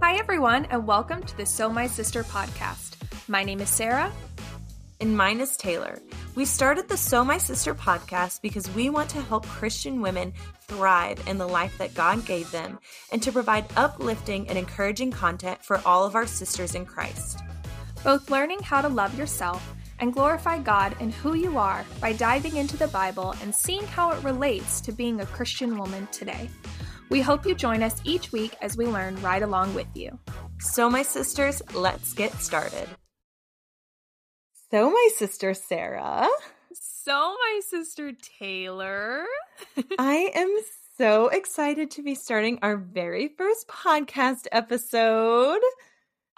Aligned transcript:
Hi, 0.00 0.14
everyone, 0.16 0.64
and 0.66 0.86
welcome 0.86 1.24
to 1.24 1.36
the 1.36 1.44
So 1.44 1.68
My 1.68 1.88
Sister 1.88 2.22
podcast. 2.22 2.94
My 3.26 3.42
name 3.42 3.60
is 3.60 3.68
Sarah. 3.68 4.12
And 5.00 5.16
mine 5.16 5.40
is 5.40 5.56
Taylor. 5.56 5.98
We 6.36 6.44
started 6.44 6.88
the 6.88 6.96
So 6.96 7.24
My 7.24 7.36
Sister 7.36 7.74
podcast 7.74 8.40
because 8.40 8.72
we 8.76 8.90
want 8.90 9.10
to 9.10 9.20
help 9.22 9.44
Christian 9.46 10.00
women 10.00 10.32
thrive 10.68 11.20
in 11.26 11.36
the 11.36 11.48
life 11.48 11.76
that 11.78 11.94
God 11.94 12.24
gave 12.24 12.48
them 12.52 12.78
and 13.10 13.20
to 13.24 13.32
provide 13.32 13.66
uplifting 13.76 14.48
and 14.48 14.56
encouraging 14.56 15.10
content 15.10 15.64
for 15.64 15.82
all 15.84 16.04
of 16.04 16.14
our 16.14 16.28
sisters 16.28 16.76
in 16.76 16.86
Christ. 16.86 17.40
Both 18.04 18.30
learning 18.30 18.60
how 18.62 18.80
to 18.80 18.88
love 18.88 19.18
yourself 19.18 19.74
and 19.98 20.14
glorify 20.14 20.60
God 20.60 20.94
and 21.00 21.12
who 21.12 21.34
you 21.34 21.58
are 21.58 21.84
by 22.00 22.12
diving 22.12 22.56
into 22.56 22.76
the 22.76 22.86
Bible 22.86 23.34
and 23.42 23.52
seeing 23.52 23.84
how 23.84 24.12
it 24.12 24.22
relates 24.22 24.80
to 24.82 24.92
being 24.92 25.20
a 25.20 25.26
Christian 25.26 25.76
woman 25.76 26.06
today. 26.12 26.48
We 27.10 27.20
hope 27.22 27.46
you 27.46 27.54
join 27.54 27.82
us 27.82 28.00
each 28.04 28.32
week 28.32 28.54
as 28.60 28.76
we 28.76 28.86
learn 28.86 29.20
right 29.22 29.42
along 29.42 29.74
with 29.74 29.86
you. 29.94 30.18
So, 30.60 30.90
my 30.90 31.02
sisters, 31.02 31.62
let's 31.72 32.12
get 32.12 32.32
started. 32.34 32.88
So, 34.70 34.90
my 34.90 35.08
sister 35.16 35.54
Sarah. 35.54 36.28
So, 36.72 37.12
my 37.12 37.60
sister 37.66 38.12
Taylor. 38.38 39.24
I 39.98 40.30
am 40.34 40.54
so 40.98 41.28
excited 41.28 41.90
to 41.92 42.02
be 42.02 42.14
starting 42.14 42.58
our 42.60 42.76
very 42.76 43.28
first 43.28 43.68
podcast 43.68 44.46
episode. 44.52 45.60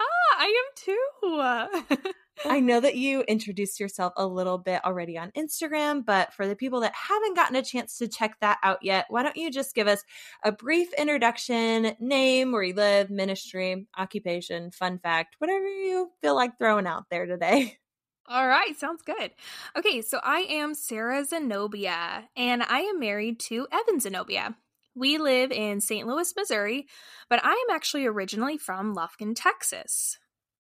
Ah, 0.01 0.37
I 0.39 0.63
am 0.63 1.97
too. 1.97 2.11
I 2.47 2.61
know 2.61 2.81
that 2.81 2.97
you 2.97 3.21
introduced 3.23 3.81
yourself 3.81 4.13
a 4.17 4.27
little 4.27 4.57
bit 4.57 4.85
already 4.85 5.19
on 5.19 5.31
Instagram, 5.33 6.05
but 6.05 6.33
for 6.33 6.47
the 6.47 6.57
people 6.57 6.81
that 6.81 6.95
haven't 6.95 7.37
gotten 7.37 7.57
a 7.57 7.63
chance 7.63 7.99
to 7.99 8.09
check 8.09 8.37
that 8.41 8.59
out 8.63 8.79
yet, 8.83 9.07
why 9.09 9.23
don't 9.23 9.37
you 9.37 9.51
just 9.51 9.75
give 9.75 9.87
us 9.87 10.03
a 10.43 10.51
brief 10.51 10.93
introduction, 10.95 11.95
name, 12.01 12.53
where 12.53 12.63
you 12.63 12.75
live, 12.75 13.11
ministry, 13.11 13.87
occupation, 13.97 14.71
fun 14.71 14.99
fact, 14.99 15.37
whatever 15.39 15.69
you 15.69 16.11
feel 16.23 16.35
like 16.35 16.59
throwing 16.59 16.87
out 16.87 17.05
there 17.11 17.27
today. 17.27 17.77
All 18.27 18.47
right, 18.47 18.79
sounds 18.79 19.03
good. 19.03 19.33
Okay, 19.77 20.03
so 20.03 20.21
I 20.23 20.41
am 20.49 20.75
Sarah 20.75 21.25
Zenobia, 21.25 22.29
and 22.37 22.63
I 22.63 22.81
am 22.81 23.01
married 23.01 23.41
to 23.41 23.67
Evan 23.73 23.99
Zenobia. 23.99 24.55
We 24.95 25.19
live 25.19 25.53
in 25.53 25.81
St. 25.81 26.07
Louis, 26.07 26.33
Missouri, 26.37 26.87
but 27.29 27.45
I 27.45 27.53
am 27.53 27.75
actually 27.75 28.07
originally 28.07 28.57
from 28.57 28.95
Lufkin, 28.95 29.35
Texas. 29.35 30.19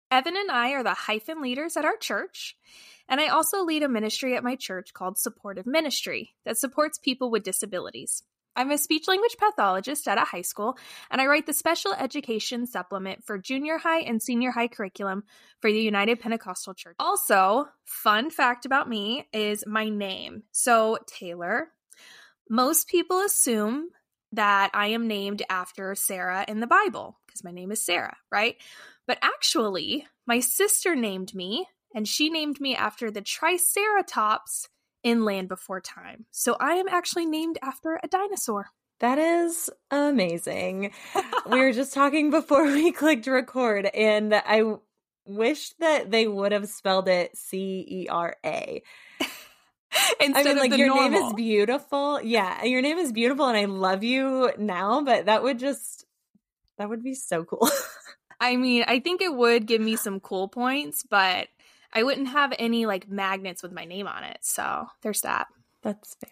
Evan 0.10 0.38
and 0.38 0.50
I 0.50 0.72
are 0.72 0.84
the 0.84 0.94
hyphen 0.94 1.42
leaders 1.42 1.76
at 1.76 1.84
our 1.84 1.98
church, 1.98 2.56
and 3.10 3.20
I 3.20 3.28
also 3.28 3.64
lead 3.64 3.84
a 3.84 3.90
ministry 3.90 4.36
at 4.36 4.44
my 4.44 4.56
church 4.56 4.94
called 4.94 5.18
Supportive 5.18 5.66
Ministry 5.66 6.34
that 6.46 6.58
supports 6.58 6.98
people 6.98 7.30
with 7.30 7.44
disabilities. 7.44 8.24
I'm 8.56 8.72
a 8.72 8.78
speech 8.78 9.08
language 9.08 9.36
pathologist 9.38 10.08
at 10.08 10.18
a 10.18 10.22
high 10.22 10.42
school, 10.42 10.78
and 11.12 11.20
I 11.22 11.28
write 11.28 11.46
the 11.46 11.54
special 11.54 11.94
education 11.94 12.66
supplement 12.68 13.26
for 13.26 13.38
junior 13.38 13.78
high 13.78 14.00
and 14.00 14.22
senior 14.22 14.52
high 14.52 14.70
curriculum 14.70 15.24
for 15.62 15.72
the 15.72 15.82
United 15.82 16.22
Pentecostal 16.22 16.74
Church. 16.74 16.96
Also, 17.00 17.66
fun 17.84 18.32
fact 18.32 18.66
about 18.66 18.90
me 18.90 19.28
is 19.34 19.66
my 19.68 19.90
name. 19.90 20.44
So, 20.54 20.98
Taylor, 21.06 21.68
most 22.50 22.88
people 22.88 23.20
assume 23.20 23.90
that 24.32 24.72
I 24.74 24.88
am 24.88 25.08
named 25.08 25.44
after 25.50 25.94
Sarah 25.96 26.46
in 26.48 26.60
the 26.60 26.68
Bible 26.68 27.20
because 27.38 27.44
my 27.44 27.52
name 27.52 27.72
is 27.72 27.84
Sarah, 27.84 28.18
right? 28.32 28.56
But 29.06 29.20
actually, 29.22 30.08
my 30.26 30.40
sister 30.40 30.96
named 30.96 31.34
me, 31.34 31.68
and 31.94 32.08
she 32.08 32.30
named 32.30 32.60
me 32.60 32.76
after 32.76 33.12
the 33.12 33.22
Triceratops 33.22 34.68
in 35.04 35.24
Land 35.24 35.48
Before 35.48 35.80
Time. 35.80 36.26
So 36.32 36.58
I 36.60 36.74
am 36.74 36.88
actually 36.90 37.26
named 37.26 37.58
after 37.62 38.00
a 38.04 38.08
dinosaur. 38.08 38.68
That 39.00 39.20
is 39.20 39.70
amazing. 39.92 40.92
we 41.50 41.60
were 41.60 41.72
just 41.72 41.94
talking 41.94 42.32
before 42.32 42.66
we 42.66 42.92
clicked 43.04 43.28
record, 43.28 43.86
and 43.86 44.34
I 44.34 44.76
wish 45.26 45.72
that 45.80 46.10
they 46.10 46.28
would 46.28 46.52
have 46.52 46.68
spelled 46.68 47.08
it 47.08 47.38
C 47.38 47.86
E 47.88 48.08
R 48.10 48.36
A. 48.46 48.82
Instead 50.20 50.48
I 50.48 50.50
mean, 50.50 50.58
like 50.58 50.78
your 50.78 50.88
normal. 50.88 51.10
name 51.10 51.28
is 51.28 51.34
beautiful. 51.34 52.20
Yeah, 52.22 52.64
your 52.64 52.82
name 52.82 52.98
is 52.98 53.12
beautiful, 53.12 53.46
and 53.46 53.58
I 53.58 53.66
love 53.66 54.04
you 54.04 54.52
now. 54.58 55.02
But 55.02 55.28
that 55.28 55.44
would 55.44 55.60
just 55.60 56.07
that 56.78 56.90
would 56.90 57.04
be 57.04 57.14
so 57.14 57.44
cool. 57.44 57.70
I 58.40 58.56
mean, 58.56 58.86
I 58.88 59.00
think 59.00 59.22
it 59.22 59.34
would 59.34 59.66
give 59.66 59.82
me 59.82 59.96
some 59.96 60.20
cool 60.20 60.48
points, 60.48 61.04
but 61.10 61.48
I 61.92 62.04
wouldn't 62.04 62.30
have 62.30 62.54
any 62.60 62.86
like 62.86 63.10
magnets 63.10 63.64
with 63.64 63.72
my 63.72 63.86
name 63.86 64.08
on 64.08 64.24
it. 64.24 64.38
So 64.42 64.88
there's 65.02 65.22
that. 65.22 65.48
That's 65.82 66.16
fair. 66.16 66.32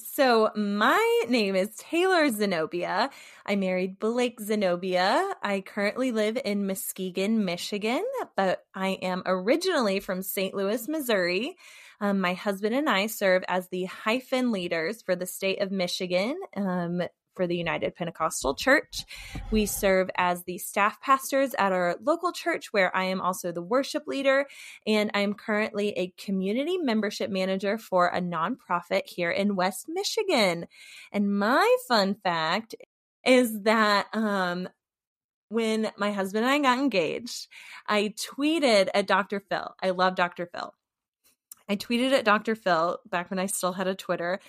So, 0.00 0.50
my 0.56 1.24
name 1.28 1.54
is 1.54 1.76
Taylor 1.76 2.28
Zenobia. 2.30 3.10
I 3.46 3.54
married 3.54 4.00
Blake 4.00 4.40
Zenobia. 4.40 5.32
I 5.44 5.60
currently 5.60 6.10
live 6.10 6.36
in 6.44 6.66
Muskegon, 6.66 7.44
Michigan, 7.44 8.04
but 8.34 8.64
I 8.74 8.98
am 9.00 9.22
originally 9.26 10.00
from 10.00 10.22
St. 10.22 10.54
Louis, 10.54 10.88
Missouri. 10.88 11.56
Um, 12.00 12.20
my 12.20 12.34
husband 12.34 12.74
and 12.74 12.88
I 12.88 13.06
serve 13.06 13.44
as 13.46 13.68
the 13.68 13.84
hyphen 13.84 14.50
leaders 14.50 15.02
for 15.02 15.14
the 15.14 15.26
state 15.26 15.60
of 15.60 15.70
Michigan. 15.70 16.36
Um, 16.56 17.02
for 17.38 17.46
the 17.46 17.56
United 17.56 17.94
Pentecostal 17.94 18.56
Church. 18.56 19.04
We 19.52 19.64
serve 19.64 20.10
as 20.16 20.42
the 20.42 20.58
staff 20.58 21.00
pastors 21.00 21.54
at 21.56 21.70
our 21.70 21.96
local 22.02 22.32
church, 22.32 22.72
where 22.72 22.94
I 22.94 23.04
am 23.04 23.20
also 23.20 23.52
the 23.52 23.62
worship 23.62 24.08
leader, 24.08 24.46
and 24.88 25.12
I 25.14 25.20
am 25.20 25.34
currently 25.34 25.90
a 25.90 26.12
community 26.18 26.78
membership 26.78 27.30
manager 27.30 27.78
for 27.78 28.08
a 28.08 28.20
nonprofit 28.20 29.02
here 29.06 29.30
in 29.30 29.54
West 29.54 29.86
Michigan. 29.88 30.66
And 31.12 31.38
my 31.38 31.76
fun 31.86 32.16
fact 32.24 32.74
is 33.24 33.62
that 33.62 34.08
um, 34.12 34.68
when 35.48 35.92
my 35.96 36.10
husband 36.10 36.44
and 36.44 36.52
I 36.52 36.58
got 36.58 36.82
engaged, 36.82 37.46
I 37.86 38.14
tweeted 38.18 38.88
at 38.94 39.06
Dr. 39.06 39.38
Phil. 39.38 39.76
I 39.80 39.90
love 39.90 40.16
Dr. 40.16 40.50
Phil. 40.52 40.74
I 41.68 41.76
tweeted 41.76 42.12
at 42.12 42.24
Dr. 42.24 42.56
Phil 42.56 42.98
back 43.08 43.30
when 43.30 43.38
I 43.38 43.46
still 43.46 43.74
had 43.74 43.86
a 43.86 43.94
Twitter 43.94 44.40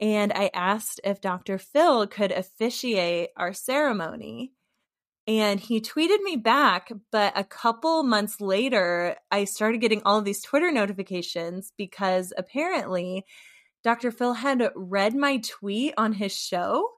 and 0.00 0.32
I 0.32 0.50
asked 0.52 1.00
if 1.04 1.20
Dr. 1.20 1.58
Phil 1.58 2.06
could 2.06 2.32
officiate 2.32 3.30
our 3.36 3.52
ceremony. 3.52 4.52
And 5.28 5.58
he 5.58 5.80
tweeted 5.80 6.22
me 6.22 6.36
back, 6.36 6.92
but 7.10 7.32
a 7.34 7.42
couple 7.42 8.04
months 8.04 8.40
later, 8.40 9.16
I 9.30 9.44
started 9.44 9.80
getting 9.80 10.02
all 10.04 10.18
of 10.18 10.24
these 10.24 10.42
Twitter 10.42 10.70
notifications 10.70 11.72
because 11.76 12.32
apparently 12.36 13.24
Dr. 13.82 14.12
Phil 14.12 14.34
had 14.34 14.70
read 14.76 15.16
my 15.16 15.38
tweet 15.38 15.94
on 15.96 16.12
his 16.12 16.32
show 16.32 16.88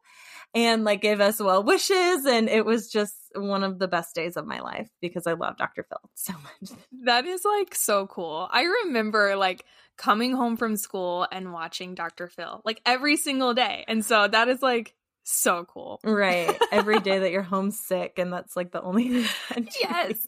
and 0.55 0.85
like 0.85 1.01
gave 1.01 1.21
us 1.21 1.41
well 1.41 1.63
wishes. 1.63 2.27
And 2.27 2.49
it 2.49 2.67
was 2.67 2.91
just 2.91 3.15
one 3.41 3.65
of 3.65 3.79
the 3.79 3.89
best 3.89 4.15
days 4.15 4.37
of 4.37 4.47
my 4.47 4.61
life 4.61 4.89
because 5.01 5.27
I 5.27 5.33
love 5.33 5.57
Dr. 5.57 5.85
Phil 5.89 5.99
so 6.15 6.33
much. 6.33 6.79
That 7.05 7.27
is 7.27 7.45
like 7.45 7.75
so 7.75 8.07
cool. 8.07 8.49
I 8.51 8.63
remember 8.85 9.37
like 9.37 9.65
coming 9.97 10.33
home 10.33 10.57
from 10.57 10.77
school 10.77 11.27
and 11.31 11.53
watching 11.53 11.95
Dr. 11.95 12.29
Phil 12.29 12.63
like 12.65 12.81
every 12.87 13.17
single 13.17 13.55
day. 13.55 13.85
And 13.89 14.05
so 14.05 14.29
that 14.29 14.49
is 14.49 14.63
like 14.63 14.95
so 15.25 15.65
cool. 15.65 16.01
Right. 16.05 16.57
Every 16.73 17.01
day 17.01 17.19
that 17.21 17.31
you're 17.31 17.43
homesick 17.43 18.19
and 18.19 18.33
that's 18.33 18.57
like 18.57 18.73
the 18.73 18.83
only 18.83 19.27
Yes. 19.81 20.25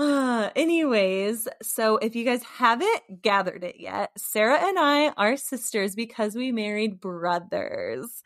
Uh, 0.00 0.48
anyways, 0.56 1.46
so 1.60 1.98
if 1.98 2.16
you 2.16 2.24
guys 2.24 2.42
haven't 2.42 3.20
gathered 3.20 3.62
it 3.62 3.78
yet, 3.78 4.10
Sarah 4.16 4.58
and 4.58 4.78
I 4.78 5.10
are 5.10 5.36
sisters 5.36 5.94
because 5.94 6.34
we 6.34 6.52
married 6.52 7.02
brothers. 7.02 8.22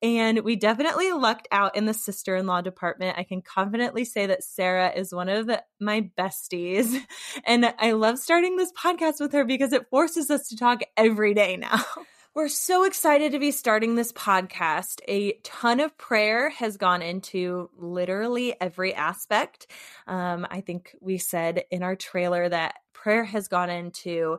And 0.00 0.40
we 0.40 0.56
definitely 0.56 1.12
lucked 1.12 1.46
out 1.52 1.76
in 1.76 1.84
the 1.84 1.92
sister 1.92 2.34
in 2.34 2.46
law 2.46 2.62
department. 2.62 3.18
I 3.18 3.24
can 3.24 3.42
confidently 3.42 4.06
say 4.06 4.24
that 4.24 4.42
Sarah 4.42 4.90
is 4.96 5.12
one 5.12 5.28
of 5.28 5.50
my 5.78 6.10
besties. 6.18 6.98
And 7.44 7.74
I 7.78 7.92
love 7.92 8.18
starting 8.18 8.56
this 8.56 8.72
podcast 8.72 9.20
with 9.20 9.32
her 9.32 9.44
because 9.44 9.74
it 9.74 9.90
forces 9.90 10.30
us 10.30 10.48
to 10.48 10.56
talk 10.56 10.80
every 10.96 11.34
day 11.34 11.58
now. 11.58 11.84
We're 12.38 12.46
so 12.46 12.84
excited 12.84 13.32
to 13.32 13.40
be 13.40 13.50
starting 13.50 13.96
this 13.96 14.12
podcast. 14.12 15.00
A 15.08 15.32
ton 15.42 15.80
of 15.80 15.98
prayer 15.98 16.50
has 16.50 16.76
gone 16.76 17.02
into 17.02 17.68
literally 17.76 18.54
every 18.60 18.94
aspect. 18.94 19.66
Um, 20.06 20.46
I 20.48 20.60
think 20.60 20.94
we 21.00 21.18
said 21.18 21.64
in 21.72 21.82
our 21.82 21.96
trailer 21.96 22.48
that 22.48 22.76
prayer 22.92 23.24
has 23.24 23.48
gone 23.48 23.70
into 23.70 24.38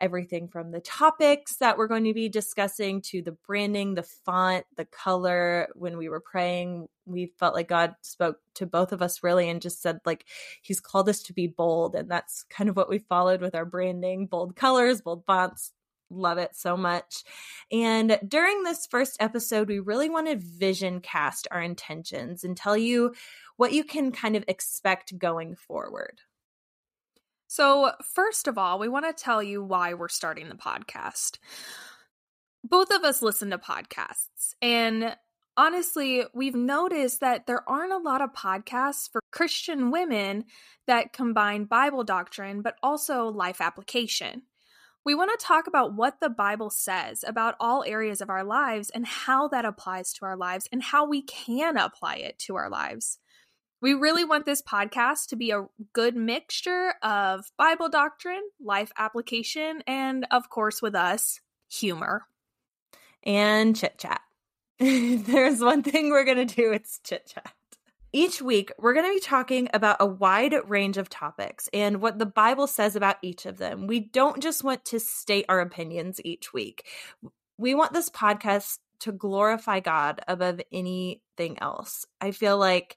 everything 0.00 0.46
from 0.46 0.70
the 0.70 0.78
topics 0.80 1.56
that 1.56 1.76
we're 1.76 1.88
going 1.88 2.04
to 2.04 2.14
be 2.14 2.28
discussing 2.28 3.02
to 3.02 3.20
the 3.20 3.32
branding, 3.32 3.94
the 3.94 4.04
font, 4.04 4.64
the 4.76 4.84
color. 4.84 5.70
When 5.74 5.98
we 5.98 6.08
were 6.08 6.20
praying, 6.20 6.86
we 7.04 7.32
felt 7.40 7.56
like 7.56 7.66
God 7.66 7.96
spoke 8.02 8.36
to 8.54 8.66
both 8.66 8.92
of 8.92 9.02
us 9.02 9.24
really 9.24 9.50
and 9.50 9.60
just 9.60 9.82
said, 9.82 9.98
like, 10.06 10.24
He's 10.62 10.78
called 10.78 11.08
us 11.08 11.24
to 11.24 11.32
be 11.32 11.48
bold. 11.48 11.96
And 11.96 12.08
that's 12.08 12.44
kind 12.44 12.70
of 12.70 12.76
what 12.76 12.88
we 12.88 13.00
followed 13.00 13.40
with 13.40 13.56
our 13.56 13.64
branding 13.64 14.28
bold 14.28 14.54
colors, 14.54 15.00
bold 15.00 15.24
fonts, 15.26 15.72
love 16.10 16.38
it 16.38 16.56
so 16.56 16.76
much. 16.76 17.24
And 17.70 18.18
during 18.26 18.62
this 18.62 18.86
first 18.86 19.16
episode, 19.20 19.68
we 19.68 19.78
really 19.78 20.10
want 20.10 20.26
to 20.28 20.36
vision 20.36 21.00
cast 21.00 21.48
our 21.50 21.62
intentions 21.62 22.44
and 22.44 22.56
tell 22.56 22.76
you 22.76 23.14
what 23.56 23.72
you 23.72 23.84
can 23.84 24.12
kind 24.12 24.36
of 24.36 24.44
expect 24.48 25.18
going 25.18 25.54
forward. 25.54 26.20
So, 27.46 27.92
first 28.14 28.46
of 28.46 28.58
all, 28.58 28.78
we 28.78 28.88
want 28.88 29.06
to 29.06 29.24
tell 29.24 29.42
you 29.42 29.62
why 29.62 29.94
we're 29.94 30.08
starting 30.08 30.48
the 30.48 30.54
podcast. 30.54 31.38
Both 32.62 32.92
of 32.92 33.04
us 33.04 33.22
listen 33.22 33.50
to 33.50 33.58
podcasts, 33.58 34.54
and 34.62 35.16
honestly, 35.56 36.24
we've 36.32 36.54
noticed 36.54 37.20
that 37.20 37.46
there 37.46 37.68
aren't 37.68 37.92
a 37.92 37.98
lot 37.98 38.22
of 38.22 38.32
podcasts 38.32 39.10
for 39.10 39.20
Christian 39.30 39.90
women 39.90 40.44
that 40.86 41.12
combine 41.12 41.64
Bible 41.64 42.04
doctrine 42.04 42.62
but 42.62 42.76
also 42.82 43.26
life 43.26 43.60
application. 43.60 44.42
We 45.04 45.14
want 45.14 45.30
to 45.38 45.44
talk 45.44 45.66
about 45.66 45.94
what 45.94 46.20
the 46.20 46.28
Bible 46.28 46.68
says 46.68 47.24
about 47.26 47.54
all 47.58 47.82
areas 47.84 48.20
of 48.20 48.28
our 48.28 48.44
lives 48.44 48.90
and 48.90 49.06
how 49.06 49.48
that 49.48 49.64
applies 49.64 50.12
to 50.14 50.26
our 50.26 50.36
lives 50.36 50.68
and 50.70 50.82
how 50.82 51.06
we 51.06 51.22
can 51.22 51.78
apply 51.78 52.16
it 52.16 52.38
to 52.40 52.56
our 52.56 52.68
lives. 52.68 53.18
We 53.80 53.94
really 53.94 54.24
want 54.24 54.44
this 54.44 54.60
podcast 54.60 55.28
to 55.28 55.36
be 55.36 55.52
a 55.52 55.66
good 55.94 56.14
mixture 56.14 56.92
of 57.02 57.50
Bible 57.56 57.88
doctrine, 57.88 58.42
life 58.62 58.92
application, 58.98 59.82
and 59.86 60.26
of 60.30 60.50
course, 60.50 60.82
with 60.82 60.94
us, 60.94 61.40
humor. 61.70 62.26
And 63.22 63.74
chit 63.74 63.96
chat. 63.96 64.20
There's 64.78 65.60
one 65.60 65.82
thing 65.82 66.10
we're 66.10 66.24
going 66.24 66.46
to 66.46 66.54
do 66.54 66.72
it's 66.72 67.00
chit 67.02 67.32
chat. 67.34 67.54
Each 68.12 68.42
week, 68.42 68.72
we're 68.76 68.92
going 68.92 69.06
to 69.06 69.14
be 69.14 69.20
talking 69.20 69.68
about 69.72 69.98
a 70.00 70.06
wide 70.06 70.54
range 70.68 70.96
of 70.96 71.08
topics 71.08 71.68
and 71.72 72.02
what 72.02 72.18
the 72.18 72.26
Bible 72.26 72.66
says 72.66 72.96
about 72.96 73.16
each 73.22 73.46
of 73.46 73.58
them. 73.58 73.86
We 73.86 74.00
don't 74.00 74.42
just 74.42 74.64
want 74.64 74.84
to 74.86 74.98
state 74.98 75.46
our 75.48 75.60
opinions 75.60 76.20
each 76.24 76.52
week. 76.52 76.86
We 77.56 77.74
want 77.74 77.92
this 77.92 78.10
podcast 78.10 78.78
to 79.00 79.12
glorify 79.12 79.78
God 79.78 80.22
above 80.26 80.60
anything 80.72 81.58
else. 81.60 82.04
I 82.20 82.32
feel 82.32 82.58
like 82.58 82.96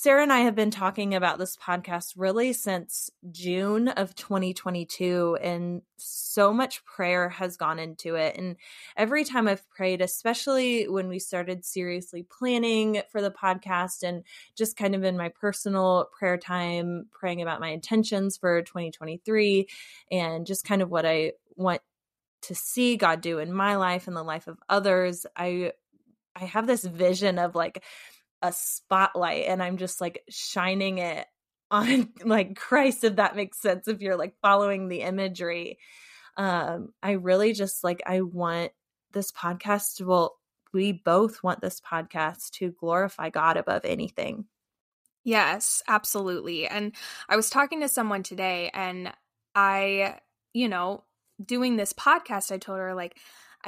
Sarah 0.00 0.22
and 0.22 0.32
I 0.32 0.42
have 0.42 0.54
been 0.54 0.70
talking 0.70 1.12
about 1.12 1.40
this 1.40 1.56
podcast 1.56 2.12
really 2.16 2.52
since 2.52 3.10
June 3.32 3.88
of 3.88 4.14
2022, 4.14 5.38
and 5.42 5.82
so 5.96 6.52
much 6.52 6.84
prayer 6.84 7.28
has 7.30 7.56
gone 7.56 7.80
into 7.80 8.14
it. 8.14 8.36
And 8.36 8.54
every 8.96 9.24
time 9.24 9.48
I've 9.48 9.68
prayed, 9.70 10.00
especially 10.00 10.86
when 10.86 11.08
we 11.08 11.18
started 11.18 11.64
seriously 11.64 12.22
planning 12.22 13.02
for 13.10 13.20
the 13.20 13.32
podcast 13.32 14.04
and 14.04 14.22
just 14.54 14.76
kind 14.76 14.94
of 14.94 15.02
in 15.02 15.16
my 15.16 15.30
personal 15.30 16.08
prayer 16.16 16.36
time, 16.36 17.06
praying 17.10 17.42
about 17.42 17.58
my 17.58 17.70
intentions 17.70 18.36
for 18.36 18.62
2023 18.62 19.66
and 20.12 20.46
just 20.46 20.64
kind 20.64 20.80
of 20.80 20.92
what 20.92 21.06
I 21.06 21.32
want 21.56 21.80
to 22.42 22.54
see 22.54 22.96
God 22.96 23.20
do 23.20 23.40
in 23.40 23.52
my 23.52 23.74
life 23.74 24.06
and 24.06 24.16
the 24.16 24.22
life 24.22 24.46
of 24.46 24.60
others, 24.68 25.26
I 25.36 25.72
I 26.36 26.44
have 26.44 26.68
this 26.68 26.84
vision 26.84 27.36
of 27.40 27.56
like 27.56 27.82
a 28.42 28.52
spotlight 28.52 29.46
and 29.46 29.62
I'm 29.62 29.76
just 29.76 30.00
like 30.00 30.22
shining 30.28 30.98
it 30.98 31.26
on 31.70 32.10
like 32.24 32.56
Christ, 32.56 33.04
if 33.04 33.16
that 33.16 33.36
makes 33.36 33.60
sense, 33.60 33.88
if 33.88 34.00
you're 34.00 34.16
like 34.16 34.34
following 34.42 34.88
the 34.88 35.02
imagery. 35.02 35.78
Um, 36.36 36.90
I 37.02 37.12
really 37.12 37.52
just 37.52 37.82
like, 37.82 38.02
I 38.06 38.20
want 38.20 38.72
this 39.12 39.32
podcast, 39.32 40.04
well, 40.04 40.36
we 40.72 40.92
both 40.92 41.42
want 41.42 41.60
this 41.60 41.80
podcast 41.80 42.50
to 42.52 42.70
glorify 42.78 43.30
God 43.30 43.56
above 43.56 43.84
anything. 43.84 44.44
Yes, 45.24 45.82
absolutely. 45.88 46.66
And 46.66 46.94
I 47.28 47.36
was 47.36 47.50
talking 47.50 47.80
to 47.80 47.88
someone 47.88 48.22
today 48.22 48.70
and 48.72 49.12
I, 49.54 50.20
you 50.52 50.68
know, 50.68 51.04
doing 51.44 51.76
this 51.76 51.92
podcast, 51.92 52.52
I 52.52 52.58
told 52.58 52.78
her, 52.78 52.94
like, 52.94 53.18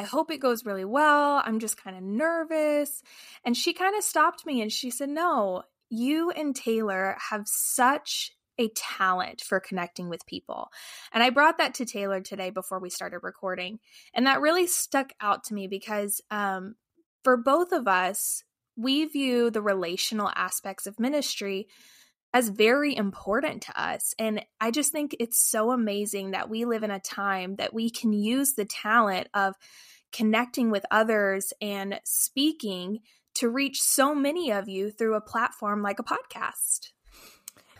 I 0.01 0.05
hope 0.05 0.31
it 0.31 0.41
goes 0.41 0.65
really 0.65 0.87
well. 0.87 1.43
I'm 1.45 1.59
just 1.59 1.77
kind 1.77 1.95
of 1.95 2.03
nervous. 2.03 3.03
And 3.45 3.55
she 3.55 3.75
kind 3.75 3.95
of 3.95 4.03
stopped 4.03 4.47
me 4.47 4.63
and 4.63 4.73
she 4.73 4.91
said, 4.91 5.11
No, 5.11 5.65
you 5.91 6.31
and 6.31 6.57
Taylor 6.57 7.19
have 7.29 7.43
such 7.45 8.33
a 8.57 8.69
talent 8.69 9.43
for 9.43 9.61
connecting 9.61 10.09
with 10.09 10.25
people. 10.25 10.71
And 11.13 11.23
I 11.23 11.29
brought 11.29 11.59
that 11.59 11.75
to 11.75 11.85
Taylor 11.85 12.23
today 12.23 12.49
before 12.49 12.79
we 12.79 12.89
started 12.89 13.19
recording. 13.23 13.79
And 14.15 14.27
that 14.27 14.41
really 14.41 14.67
stuck 14.67 15.13
out 15.21 15.45
to 15.45 15.55
me 15.55 15.67
because 15.67 16.23
um, 16.31 16.77
for 17.23 17.37
both 17.37 17.71
of 17.73 17.87
us, 17.87 18.43
we 18.77 19.05
view 19.05 19.51
the 19.51 19.61
relational 19.61 20.31
aspects 20.35 20.87
of 20.87 20.99
ministry 20.99 21.69
as 22.33 22.49
very 22.49 22.97
important 22.97 23.63
to 23.63 23.81
us. 23.81 24.15
And 24.19 24.45
I 24.61 24.71
just 24.71 24.93
think 24.93 25.17
it's 25.19 25.51
so 25.51 25.73
amazing 25.73 26.31
that 26.31 26.49
we 26.49 26.65
live 26.65 26.83
in 26.83 26.91
a 26.91 27.01
time 27.01 27.57
that 27.57 27.75
we 27.75 27.91
can 27.91 28.13
use 28.13 28.55
the 28.55 28.65
talent 28.65 29.29
of 29.35 29.55
connecting 30.13 30.71
with 30.71 30.85
others 30.91 31.53
and 31.61 32.01
speaking 32.05 33.01
to 33.35 33.49
reach 33.49 33.81
so 33.81 34.15
many 34.15 34.51
of 34.51 34.69
you 34.69 34.91
through 34.91 35.15
a 35.15 35.21
platform 35.21 35.83
like 35.83 35.99
a 35.99 36.05
podcast. 36.05 36.91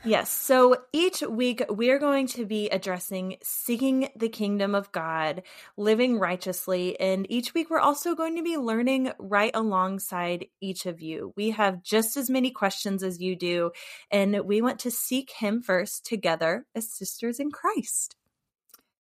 Yes. 0.03 0.31
So 0.33 0.77
each 0.95 1.21
week 1.21 1.63
we 1.69 1.91
are 1.91 1.99
going 1.99 2.27
to 2.29 2.47
be 2.47 2.71
addressing 2.71 3.37
seeking 3.43 4.09
the 4.17 4.31
kingdom 4.31 4.75
of 4.75 4.91
God, 4.93 5.43
living 5.77 6.19
righteously. 6.19 6.99
And 6.99 7.27
each 7.31 7.53
week 7.53 7.69
we're 7.69 7.81
also 7.81 8.15
going 8.15 8.37
to 8.37 8.43
be 8.43 8.57
learning 8.57 9.13
right 9.19 9.51
alongside 9.53 10.47
each 10.59 10.87
of 10.87 11.03
you. 11.03 11.35
We 11.37 11.51
have 11.51 11.83
just 11.83 12.17
as 12.17 12.31
many 12.31 12.51
questions 12.51 13.03
as 13.03 13.21
you 13.21 13.37
do, 13.37 13.73
and 14.11 14.41
we 14.47 14.63
want 14.63 14.79
to 14.81 14.91
seek 14.91 15.33
Him 15.33 15.61
first 15.61 16.07
together 16.07 16.65
as 16.75 16.91
sisters 16.91 17.39
in 17.39 17.51
Christ. 17.51 18.17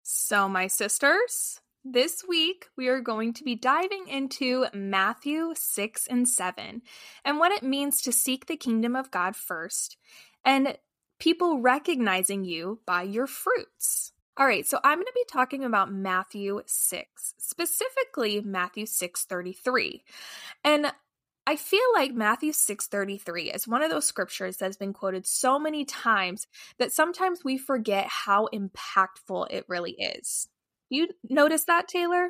So, 0.03 0.49
my 0.49 0.67
sisters, 0.67 1.61
this 1.85 2.23
week, 2.27 2.65
we 2.75 2.89
are 2.89 2.99
going 2.99 3.33
to 3.35 3.43
be 3.45 3.55
diving 3.55 4.07
into 4.09 4.65
Matthew 4.73 5.53
6 5.55 6.07
and 6.07 6.27
7 6.27 6.81
and 7.23 7.37
what 7.37 7.53
it 7.53 7.63
means 7.63 8.01
to 8.01 8.11
seek 8.11 8.47
the 8.47 8.57
kingdom 8.57 8.97
of 8.97 9.11
God 9.11 9.37
first 9.37 9.95
and 10.43 10.77
people 11.19 11.59
recognizing 11.61 12.43
you 12.45 12.79
by 12.85 13.03
your 13.03 13.27
fruits. 13.27 14.13
All 14.37 14.45
right, 14.45 14.65
so 14.65 14.79
I'm 14.83 14.97
going 14.97 15.05
to 15.05 15.11
be 15.13 15.25
talking 15.29 15.65
about 15.65 15.91
Matthew 15.91 16.61
6, 16.65 17.33
specifically 17.37 18.41
Matthew 18.41 18.85
6:33. 18.85 20.01
And 20.63 20.93
I 21.45 21.55
feel 21.57 21.81
like 21.93 22.13
Matthew 22.13 22.53
6:33 22.53 23.53
is 23.53 23.67
one 23.67 23.81
of 23.81 23.89
those 23.89 24.05
scriptures 24.05 24.55
that's 24.57 24.77
been 24.77 24.93
quoted 24.93 25.27
so 25.27 25.59
many 25.59 25.83
times 25.83 26.47
that 26.77 26.93
sometimes 26.93 27.43
we 27.43 27.57
forget 27.57 28.05
how 28.07 28.47
impactful 28.53 29.47
it 29.51 29.65
really 29.67 29.91
is. 29.91 30.47
You 30.89 31.09
notice 31.29 31.65
that, 31.65 31.87
Taylor? 31.89 32.29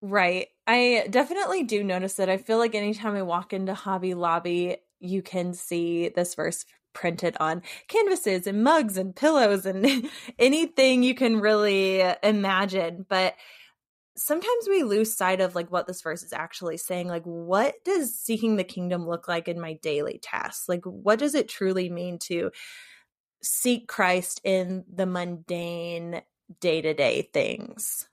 Right. 0.00 0.48
I 0.66 1.08
definitely 1.10 1.64
do 1.64 1.84
notice 1.84 2.18
it. 2.18 2.30
I 2.30 2.38
feel 2.38 2.58
like 2.58 2.74
anytime 2.74 3.16
I 3.16 3.22
walk 3.22 3.52
into 3.52 3.74
Hobby 3.74 4.14
Lobby, 4.14 4.78
you 4.98 5.20
can 5.20 5.52
see 5.52 6.08
this 6.08 6.34
verse 6.34 6.64
printed 6.92 7.36
on 7.40 7.62
canvases 7.88 8.46
and 8.46 8.64
mugs 8.64 8.96
and 8.96 9.14
pillows 9.14 9.66
and 9.66 10.08
anything 10.38 11.02
you 11.02 11.14
can 11.14 11.40
really 11.40 12.02
imagine. 12.22 13.06
But 13.08 13.34
sometimes 14.16 14.68
we 14.68 14.82
lose 14.82 15.16
sight 15.16 15.40
of 15.40 15.54
like 15.54 15.70
what 15.70 15.86
this 15.86 16.02
verse 16.02 16.22
is 16.22 16.32
actually 16.32 16.76
saying. 16.76 17.08
Like, 17.08 17.24
what 17.24 17.74
does 17.84 18.18
seeking 18.18 18.56
the 18.56 18.64
kingdom 18.64 19.06
look 19.06 19.28
like 19.28 19.48
in 19.48 19.60
my 19.60 19.74
daily 19.74 20.20
tasks? 20.22 20.68
Like, 20.68 20.84
what 20.84 21.18
does 21.18 21.34
it 21.34 21.48
truly 21.48 21.88
mean 21.88 22.18
to 22.20 22.50
seek 23.42 23.88
Christ 23.88 24.40
in 24.44 24.84
the 24.92 25.06
mundane 25.06 26.22
day 26.60 26.82
to 26.82 26.94
day 26.94 27.30
things? 27.32 28.08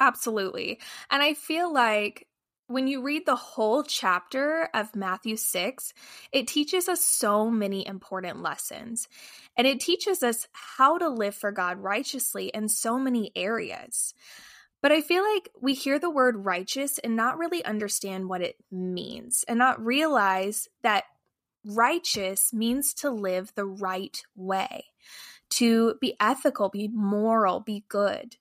Absolutely. 0.00 0.80
And 1.10 1.22
I 1.22 1.34
feel 1.34 1.72
like 1.72 2.26
when 2.66 2.88
you 2.88 3.02
read 3.02 3.26
the 3.26 3.36
whole 3.36 3.82
chapter 3.82 4.68
of 4.72 4.96
Matthew 4.96 5.36
6, 5.36 5.92
it 6.32 6.48
teaches 6.48 6.88
us 6.88 7.04
so 7.04 7.50
many 7.50 7.86
important 7.86 8.42
lessons. 8.42 9.08
And 9.56 9.66
it 9.66 9.80
teaches 9.80 10.22
us 10.22 10.48
how 10.52 10.98
to 10.98 11.08
live 11.08 11.34
for 11.34 11.52
God 11.52 11.78
righteously 11.78 12.48
in 12.48 12.68
so 12.68 12.98
many 12.98 13.30
areas. 13.36 14.14
But 14.80 14.92
I 14.92 15.00
feel 15.00 15.22
like 15.22 15.50
we 15.60 15.74
hear 15.74 15.98
the 15.98 16.10
word 16.10 16.44
righteous 16.44 16.98
and 16.98 17.16
not 17.16 17.38
really 17.38 17.64
understand 17.64 18.28
what 18.28 18.42
it 18.42 18.56
means 18.70 19.44
and 19.46 19.58
not 19.58 19.84
realize 19.84 20.68
that 20.82 21.04
righteous 21.64 22.52
means 22.52 22.92
to 22.94 23.10
live 23.10 23.52
the 23.54 23.64
right 23.64 24.22
way, 24.36 24.84
to 25.50 25.94
be 26.00 26.16
ethical, 26.20 26.68
be 26.68 26.88
moral, 26.88 27.60
be 27.60 27.84
good. 27.88 28.36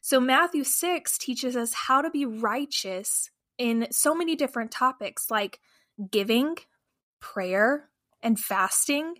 So 0.00 0.20
Matthew 0.20 0.64
6 0.64 1.18
teaches 1.18 1.56
us 1.56 1.74
how 1.74 2.02
to 2.02 2.10
be 2.10 2.24
righteous 2.24 3.30
in 3.58 3.88
so 3.90 4.14
many 4.14 4.36
different 4.36 4.70
topics 4.70 5.30
like 5.30 5.60
giving, 6.10 6.56
prayer, 7.20 7.88
and 8.22 8.38
fasting. 8.38 9.14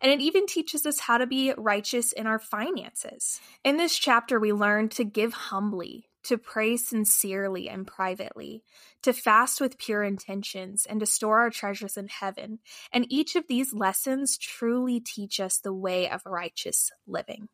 And 0.00 0.12
it 0.12 0.20
even 0.20 0.46
teaches 0.46 0.86
us 0.86 1.00
how 1.00 1.18
to 1.18 1.26
be 1.26 1.52
righteous 1.56 2.12
in 2.12 2.26
our 2.26 2.38
finances. 2.38 3.40
In 3.64 3.76
this 3.76 3.98
chapter, 3.98 4.38
we 4.38 4.52
learn 4.52 4.88
to 4.90 5.04
give 5.04 5.32
humbly, 5.32 6.08
to 6.24 6.38
pray 6.38 6.76
sincerely 6.76 7.68
and 7.68 7.86
privately, 7.86 8.62
to 9.02 9.12
fast 9.12 9.60
with 9.60 9.78
pure 9.78 10.02
intentions, 10.02 10.86
and 10.86 11.00
to 11.00 11.06
store 11.06 11.40
our 11.40 11.50
treasures 11.50 11.96
in 11.96 12.08
heaven. 12.08 12.60
And 12.92 13.06
each 13.10 13.34
of 13.36 13.48
these 13.48 13.74
lessons 13.74 14.38
truly 14.38 15.00
teach 15.00 15.40
us 15.40 15.58
the 15.58 15.74
way 15.74 16.08
of 16.08 16.22
righteous 16.24 16.90
living. 17.06 17.48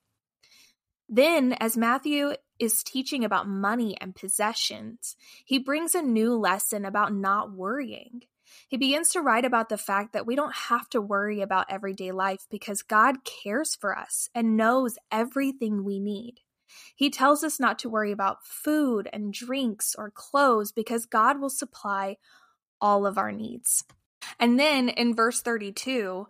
Then, 1.08 1.54
as 1.54 1.76
Matthew 1.76 2.34
is 2.60 2.84
teaching 2.84 3.24
about 3.24 3.48
money 3.48 3.96
and 4.00 4.14
possessions, 4.14 5.16
he 5.44 5.58
brings 5.58 5.94
a 5.94 6.02
new 6.02 6.34
lesson 6.36 6.84
about 6.84 7.12
not 7.12 7.52
worrying. 7.52 8.22
He 8.68 8.76
begins 8.76 9.10
to 9.10 9.20
write 9.20 9.44
about 9.44 9.68
the 9.68 9.78
fact 9.78 10.12
that 10.12 10.26
we 10.26 10.36
don't 10.36 10.54
have 10.54 10.88
to 10.90 11.00
worry 11.00 11.40
about 11.40 11.70
everyday 11.70 12.12
life 12.12 12.46
because 12.50 12.82
God 12.82 13.24
cares 13.24 13.74
for 13.74 13.96
us 13.96 14.28
and 14.34 14.56
knows 14.56 14.98
everything 15.10 15.82
we 15.82 15.98
need. 15.98 16.40
He 16.94 17.10
tells 17.10 17.42
us 17.42 17.58
not 17.58 17.78
to 17.80 17.88
worry 17.88 18.12
about 18.12 18.44
food 18.44 19.08
and 19.12 19.32
drinks 19.32 19.96
or 19.96 20.10
clothes 20.10 20.70
because 20.70 21.06
God 21.06 21.40
will 21.40 21.50
supply 21.50 22.16
all 22.80 23.06
of 23.06 23.18
our 23.18 23.32
needs. 23.32 23.84
And 24.38 24.58
then 24.58 24.88
in 24.88 25.14
verse 25.14 25.40
32, 25.40 26.26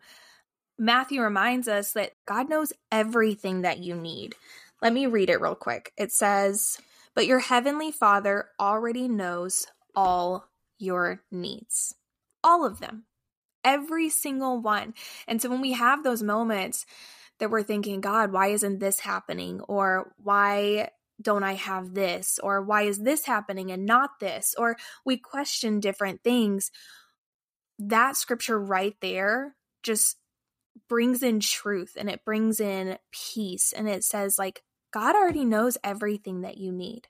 Matthew 0.78 1.20
reminds 1.20 1.68
us 1.68 1.92
that 1.92 2.12
God 2.26 2.48
knows 2.48 2.72
everything 2.90 3.62
that 3.62 3.78
you 3.78 3.94
need. 3.94 4.34
Let 4.82 4.92
me 4.92 5.06
read 5.06 5.30
it 5.30 5.40
real 5.40 5.54
quick. 5.54 5.92
It 5.96 6.12
says, 6.12 6.78
But 7.14 7.26
your 7.26 7.40
heavenly 7.40 7.90
Father 7.90 8.48
already 8.58 9.08
knows 9.08 9.66
all 9.94 10.46
your 10.78 11.22
needs, 11.30 11.94
all 12.42 12.64
of 12.64 12.80
them, 12.80 13.04
every 13.64 14.08
single 14.08 14.60
one. 14.60 14.94
And 15.28 15.40
so 15.40 15.50
when 15.50 15.60
we 15.60 15.72
have 15.72 16.02
those 16.02 16.22
moments 16.22 16.86
that 17.38 17.50
we're 17.50 17.62
thinking, 17.62 18.00
God, 18.00 18.32
why 18.32 18.48
isn't 18.48 18.78
this 18.78 19.00
happening? 19.00 19.60
Or 19.62 20.12
why 20.22 20.90
don't 21.20 21.42
I 21.42 21.54
have 21.54 21.94
this? 21.94 22.38
Or 22.42 22.62
why 22.62 22.82
is 22.82 22.98
this 22.98 23.26
happening 23.26 23.70
and 23.70 23.84
not 23.84 24.20
this? 24.20 24.54
Or 24.56 24.76
we 25.04 25.16
question 25.16 25.80
different 25.80 26.22
things. 26.22 26.70
That 27.78 28.16
scripture 28.16 28.58
right 28.58 28.96
there 29.00 29.56
just 29.82 30.16
brings 30.88 31.22
in 31.22 31.40
truth 31.40 31.96
and 31.98 32.08
it 32.08 32.24
brings 32.24 32.60
in 32.60 32.98
peace 33.12 33.72
and 33.72 33.88
it 33.88 34.04
says 34.04 34.38
like 34.38 34.62
God 34.92 35.14
already 35.14 35.44
knows 35.44 35.78
everything 35.82 36.42
that 36.42 36.58
you 36.58 36.72
need. 36.72 37.08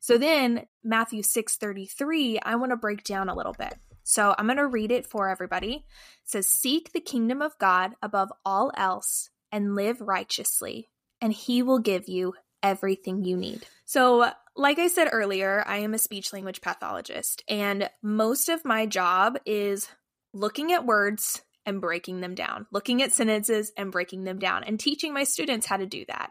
So 0.00 0.18
then 0.18 0.66
Matthew 0.82 1.22
6:33, 1.22 2.38
I 2.42 2.56
want 2.56 2.70
to 2.70 2.76
break 2.76 3.04
down 3.04 3.28
a 3.28 3.34
little 3.34 3.52
bit. 3.52 3.74
So 4.02 4.34
I'm 4.38 4.46
going 4.46 4.56
to 4.56 4.66
read 4.66 4.90
it 4.90 5.06
for 5.06 5.28
everybody. 5.28 5.72
It 5.74 5.82
says 6.24 6.48
seek 6.48 6.92
the 6.92 7.00
kingdom 7.00 7.42
of 7.42 7.58
God 7.58 7.94
above 8.02 8.32
all 8.44 8.72
else 8.76 9.28
and 9.52 9.74
live 9.74 10.00
righteously, 10.00 10.88
and 11.20 11.32
he 11.32 11.62
will 11.62 11.78
give 11.78 12.08
you 12.08 12.34
everything 12.62 13.24
you 13.24 13.36
need. 13.36 13.66
So, 13.84 14.30
like 14.56 14.78
I 14.78 14.88
said 14.88 15.08
earlier, 15.12 15.62
I 15.66 15.78
am 15.78 15.94
a 15.94 15.98
speech 15.98 16.32
language 16.32 16.60
pathologist, 16.60 17.44
and 17.48 17.90
most 18.02 18.48
of 18.48 18.64
my 18.64 18.86
job 18.86 19.38
is 19.46 19.88
looking 20.32 20.72
at 20.72 20.86
words 20.86 21.42
and 21.68 21.82
breaking 21.82 22.20
them 22.20 22.34
down, 22.34 22.66
looking 22.72 23.02
at 23.02 23.12
sentences 23.12 23.70
and 23.76 23.92
breaking 23.92 24.24
them 24.24 24.38
down, 24.38 24.64
and 24.64 24.80
teaching 24.80 25.12
my 25.12 25.24
students 25.24 25.66
how 25.66 25.76
to 25.76 25.86
do 25.86 26.04
that. 26.08 26.30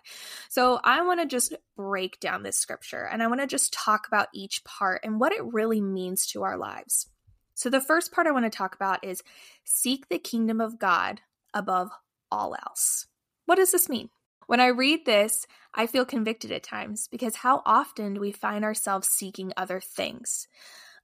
So, 0.50 0.80
I 0.84 1.04
want 1.04 1.22
to 1.22 1.28
just 1.28 1.56
break 1.76 2.20
down 2.20 2.42
this 2.42 2.58
scripture 2.58 3.08
and 3.10 3.22
I 3.22 3.28
want 3.28 3.42
to 3.42 3.48
just 3.48 3.72
talk 3.72 4.08
about 4.08 4.30
each 4.34 4.64
part 4.64 5.02
and 5.04 5.20
what 5.20 5.32
it 5.32 5.44
really 5.46 5.80
means 5.80 6.26
to 6.28 6.42
our 6.42 6.58
lives. 6.58 7.08
So, 7.54 7.70
the 7.70 7.80
first 7.80 8.12
part 8.12 8.26
I 8.26 8.32
want 8.32 8.52
to 8.52 8.58
talk 8.58 8.74
about 8.74 9.06
is 9.06 9.22
seek 9.64 10.10
the 10.10 10.18
kingdom 10.18 10.60
of 10.60 10.80
God 10.80 11.22
above 11.54 11.92
all 12.32 12.56
else. 12.56 13.06
What 13.46 13.56
does 13.56 13.72
this 13.72 13.88
mean? 13.88 14.10
When 14.48 14.60
I 14.60 14.68
read 14.68 15.06
this, 15.06 15.46
I 15.74 15.86
feel 15.86 16.06
convicted 16.06 16.52
at 16.52 16.64
times 16.64 17.08
because 17.12 17.36
how 17.36 17.62
often 17.66 18.16
do 18.16 18.20
we 18.20 18.32
find 18.32 18.66
ourselves 18.66 19.08
seeking 19.08 19.54
other 19.56 19.80
things? 19.80 20.48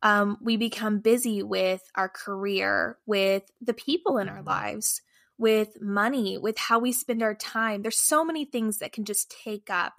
Um, 0.04 0.38
we 0.42 0.58
become 0.58 1.00
busy 1.00 1.42
with 1.42 1.82
our 1.96 2.10
career, 2.10 3.00
with 3.06 3.44
the 3.62 3.74
people 3.74 4.18
in 4.18 4.28
our 4.30 4.40
mm-hmm. 4.40 4.50
lives, 4.50 5.02
with 5.38 5.82
money, 5.82 6.38
with 6.38 6.58
how 6.58 6.78
we 6.78 6.92
spend 6.92 7.24
our 7.24 7.34
time. 7.34 7.82
There's 7.82 8.00
so 8.00 8.24
many 8.24 8.46
things 8.46 8.78
that 8.80 8.92
can 8.92 9.06
just 9.06 9.34
take 9.44 9.70
up 9.70 9.94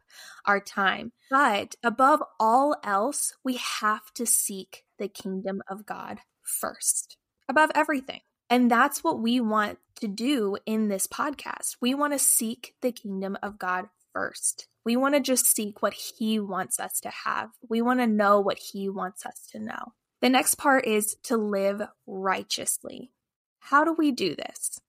our 0.44 0.60
time. 0.60 1.12
But 1.30 1.74
above 1.82 2.22
all 2.38 2.76
else, 2.84 3.32
we 3.42 3.56
have 3.56 4.12
to 4.14 4.26
seek 4.26 4.84
the 4.98 5.08
kingdom 5.08 5.62
of 5.68 5.86
God 5.86 6.20
first, 6.42 7.16
above 7.48 7.70
everything. 7.74 8.20
And 8.50 8.70
that's 8.70 9.02
what 9.02 9.20
we 9.20 9.40
want 9.40 9.78
to 9.96 10.06
do 10.06 10.58
in 10.66 10.88
this 10.88 11.06
podcast. 11.06 11.76
We 11.80 11.94
want 11.94 12.12
to 12.12 12.18
seek 12.18 12.74
the 12.82 12.92
kingdom 12.92 13.38
of 13.42 13.58
God 13.58 13.88
first. 14.12 14.68
We 14.84 14.96
want 14.96 15.14
to 15.14 15.20
just 15.20 15.46
seek 15.46 15.82
what 15.82 15.94
He 15.94 16.38
wants 16.38 16.78
us 16.78 17.00
to 17.00 17.10
have. 17.10 17.50
We 17.68 17.82
want 17.82 18.00
to 18.00 18.06
know 18.06 18.40
what 18.40 18.58
He 18.58 18.88
wants 18.88 19.24
us 19.24 19.46
to 19.52 19.58
know. 19.58 19.92
The 20.20 20.28
next 20.28 20.56
part 20.56 20.86
is 20.86 21.16
to 21.24 21.36
live 21.36 21.82
righteously. 22.06 23.10
How 23.58 23.84
do 23.84 23.92
we 23.92 24.12
do 24.12 24.34
this? 24.34 24.80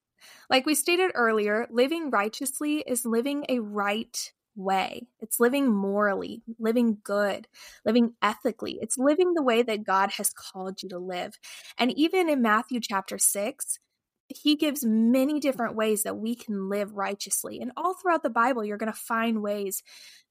Like 0.50 0.66
we 0.66 0.76
stated 0.76 1.12
earlier, 1.16 1.68
living 1.70 2.10
righteously 2.10 2.84
is 2.86 3.06
living 3.06 3.46
a 3.50 3.60
right 3.60 4.32
way. 4.56 5.08
It's 5.20 5.40
living 5.40 5.74
morally, 5.74 6.42
living 6.60 6.98
good, 7.04 7.48
living 7.86 8.14
ethically. 8.22 8.80
It's 8.82 8.98
living 8.98 9.34
the 9.34 9.44
way 9.44 9.62
that 9.64 9.84
God 9.84 10.12
has 10.12 10.30
called 10.30 10.82
you 10.82 10.90
to 10.90 11.00
live. 11.00 11.38
And 11.78 11.92
even 11.98 12.30
in 12.30 12.42
Matthew 12.42 12.80
chapter 12.80 13.18
6, 13.18 13.80
he 14.28 14.56
gives 14.56 14.84
many 14.84 15.40
different 15.40 15.76
ways 15.76 16.04
that 16.04 16.18
we 16.18 16.36
can 16.36 16.70
live 16.70 16.94
righteously. 16.94 17.60
And 17.62 17.72
all 17.78 17.94
throughout 17.94 18.24
the 18.24 18.30
Bible, 18.30 18.64
you're 18.64 18.78
going 18.78 18.92
to 18.92 18.98
find 18.98 19.42
ways 19.42 19.84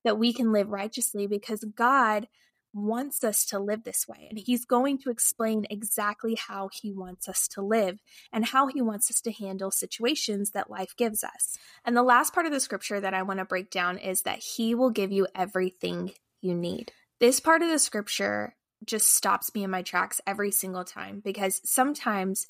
that 0.05 0.19
we 0.19 0.33
can 0.33 0.53
live 0.53 0.69
righteously 0.69 1.27
because 1.27 1.65
God 1.75 2.27
wants 2.75 3.23
us 3.23 3.45
to 3.47 3.59
live 3.59 3.85
this 3.85 4.07
way. 4.09 4.27
And 4.29 4.39
he's 4.39 4.65
going 4.65 4.99
to 4.99 5.11
explain 5.11 5.65
exactly 5.71 6.35
how 6.35 6.69
he 6.73 6.93
wants 6.93 7.29
us 7.29 7.47
to 7.49 7.63
live 7.63 8.01
and 8.33 8.45
how 8.45 8.67
he 8.67 8.83
wants 8.83 9.11
us 9.11 9.21
to 9.23 9.33
handle 9.33 9.71
situations 9.71 10.51
that 10.51 10.71
life 10.71 10.97
gives 10.97 11.23
us. 11.23 11.57
And 11.85 11.97
the 11.97 12.03
last 12.03 12.35
part 12.35 12.47
of 12.47 12.53
the 12.53 12.61
scripture 12.61 13.01
that 13.01 13.15
I 13.15 13.23
want 13.23 13.39
to 13.39 13.45
break 13.45 13.71
down 13.71 13.99
is 13.99 14.23
that 14.23 14.41
he 14.41 14.75
will 14.75 14.91
give 14.91 15.13
you 15.13 15.29
everything 15.35 16.13
you 16.41 16.55
need. 16.55 16.93
This 17.21 17.39
part 17.39 17.63
of 17.63 17.71
the 17.71 17.79
scripture 17.79 18.57
just 18.85 19.15
stops 19.15 19.55
me 19.55 19.63
in 19.63 19.71
my 19.71 19.83
tracks 19.83 20.21
every 20.27 20.51
single 20.51 20.85
time 20.85 21.23
because 21.25 21.61
sometimes 21.65 22.47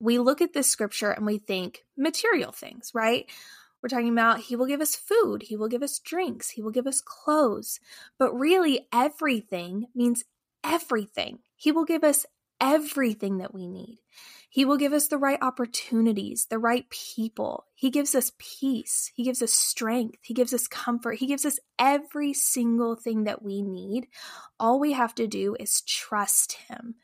we 0.00 0.18
look 0.18 0.40
at 0.40 0.52
this 0.52 0.68
scripture 0.68 1.10
and 1.10 1.26
we 1.26 1.38
think 1.38 1.84
material 1.96 2.52
things, 2.52 2.92
right? 2.94 3.26
We're 3.82 3.88
talking 3.88 4.12
about 4.12 4.40
He 4.40 4.56
will 4.56 4.66
give 4.66 4.80
us 4.80 4.96
food, 4.96 5.42
He 5.42 5.56
will 5.56 5.68
give 5.68 5.82
us 5.82 5.98
drinks, 5.98 6.50
He 6.50 6.62
will 6.62 6.70
give 6.70 6.86
us 6.86 7.00
clothes. 7.00 7.80
But 8.18 8.34
really, 8.34 8.88
everything 8.92 9.86
means 9.94 10.24
everything. 10.64 11.40
He 11.56 11.72
will 11.72 11.84
give 11.84 12.04
us 12.04 12.26
everything 12.60 13.38
that 13.38 13.54
we 13.54 13.66
need. 13.68 13.98
He 14.48 14.64
will 14.64 14.78
give 14.78 14.92
us 14.92 15.08
the 15.08 15.18
right 15.18 15.38
opportunities, 15.42 16.46
the 16.46 16.58
right 16.58 16.88
people. 16.88 17.66
He 17.74 17.90
gives 17.90 18.14
us 18.14 18.32
peace. 18.38 19.12
He 19.14 19.24
gives 19.24 19.42
us 19.42 19.52
strength. 19.52 20.20
He 20.22 20.34
gives 20.34 20.54
us 20.54 20.66
comfort. 20.66 21.18
He 21.18 21.26
gives 21.26 21.44
us 21.44 21.58
every 21.78 22.32
single 22.32 22.96
thing 22.96 23.24
that 23.24 23.42
we 23.42 23.60
need. 23.60 24.08
All 24.58 24.80
we 24.80 24.92
have 24.92 25.14
to 25.16 25.26
do 25.26 25.56
is 25.60 25.82
trust 25.82 26.52
Him, 26.68 26.94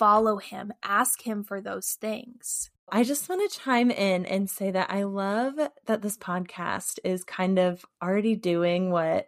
follow 0.00 0.38
Him, 0.38 0.72
ask 0.82 1.20
Him 1.20 1.44
for 1.44 1.60
those 1.60 1.98
things. 2.00 2.70
I 2.90 3.04
just 3.04 3.28
want 3.28 3.48
to 3.48 3.58
chime 3.58 3.90
in 3.90 4.24
and 4.24 4.48
say 4.48 4.70
that 4.70 4.90
I 4.90 5.02
love 5.02 5.56
that 5.84 6.00
this 6.00 6.16
podcast 6.16 6.98
is 7.04 7.22
kind 7.22 7.58
of 7.58 7.84
already 8.02 8.34
doing 8.34 8.90
what 8.90 9.26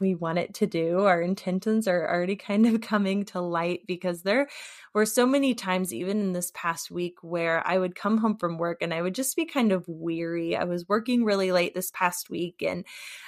we 0.00 0.14
want 0.14 0.38
it 0.38 0.54
to 0.54 0.66
do. 0.66 1.00
Our 1.00 1.20
intentions 1.20 1.86
are 1.88 2.08
already 2.08 2.36
kind 2.36 2.66
of 2.66 2.80
coming 2.82 3.24
to 3.26 3.40
light 3.40 3.82
because 3.86 4.22
there 4.22 4.48
were 4.94 5.06
so 5.06 5.26
many 5.26 5.54
times, 5.54 5.92
even 5.92 6.20
in 6.20 6.32
this 6.32 6.50
past 6.54 6.90
week, 6.90 7.16
where 7.22 7.66
I 7.66 7.78
would 7.78 7.94
come 7.94 8.18
home 8.18 8.36
from 8.36 8.58
work 8.58 8.78
and 8.82 8.92
I 8.94 9.02
would 9.02 9.14
just 9.14 9.36
be 9.36 9.44
kind 9.44 9.72
of 9.72 9.84
weary. 9.86 10.56
I 10.56 10.64
was 10.64 10.88
working 10.88 11.24
really 11.24 11.52
late 11.52 11.74
this 11.74 11.90
past 11.92 12.30
week 12.30 12.62
and 12.62 12.84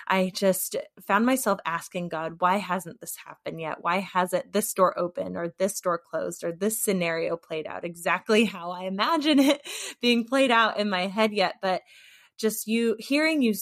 I 0.06 0.30
just 0.34 0.76
found 1.06 1.26
myself 1.26 1.60
asking 1.66 2.08
God, 2.08 2.40
why 2.40 2.56
hasn't 2.56 3.00
this 3.00 3.16
happened 3.16 3.60
yet? 3.60 3.78
Why 3.80 3.98
hasn't 3.98 4.52
this 4.52 4.72
door 4.72 4.98
open 4.98 5.37
or 5.37 5.54
this 5.58 5.80
door 5.80 5.98
closed 5.98 6.44
or 6.44 6.52
this 6.52 6.82
scenario 6.82 7.37
played 7.37 7.66
out 7.66 7.84
exactly 7.84 8.44
how 8.46 8.70
I 8.70 8.84
imagine 8.84 9.38
it 9.38 9.66
being 10.00 10.25
played 10.25 10.50
out 10.50 10.78
in 10.78 10.90
my 10.90 11.06
head 11.06 11.32
yet? 11.32 11.56
But 11.60 11.82
just 12.38 12.66
you 12.66 12.96
hearing 12.98 13.42
you 13.42 13.54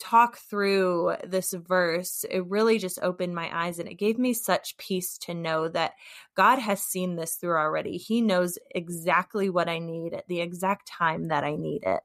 talk 0.00 0.38
through 0.38 1.14
this 1.24 1.52
verse, 1.52 2.24
it 2.28 2.46
really 2.46 2.78
just 2.78 2.98
opened 3.02 3.34
my 3.34 3.50
eyes 3.52 3.78
and 3.78 3.88
it 3.88 3.94
gave 3.94 4.18
me 4.18 4.32
such 4.32 4.76
peace 4.78 5.18
to 5.18 5.34
know 5.34 5.68
that 5.68 5.92
God 6.34 6.58
has 6.58 6.82
seen 6.82 7.16
this 7.16 7.34
through 7.34 7.56
already. 7.56 7.98
He 7.98 8.22
knows 8.22 8.58
exactly 8.74 9.50
what 9.50 9.68
I 9.68 9.78
need 9.78 10.14
at 10.14 10.26
the 10.26 10.40
exact 10.40 10.88
time 10.88 11.28
that 11.28 11.44
I 11.44 11.56
need 11.56 11.84
it. 11.84 12.00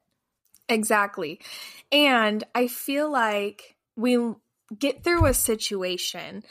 Exactly. 0.68 1.40
And 1.90 2.44
I 2.54 2.68
feel 2.68 3.10
like 3.10 3.76
we 3.96 4.18
get 4.78 5.02
through 5.02 5.26
a 5.26 5.34
situation 5.34 6.44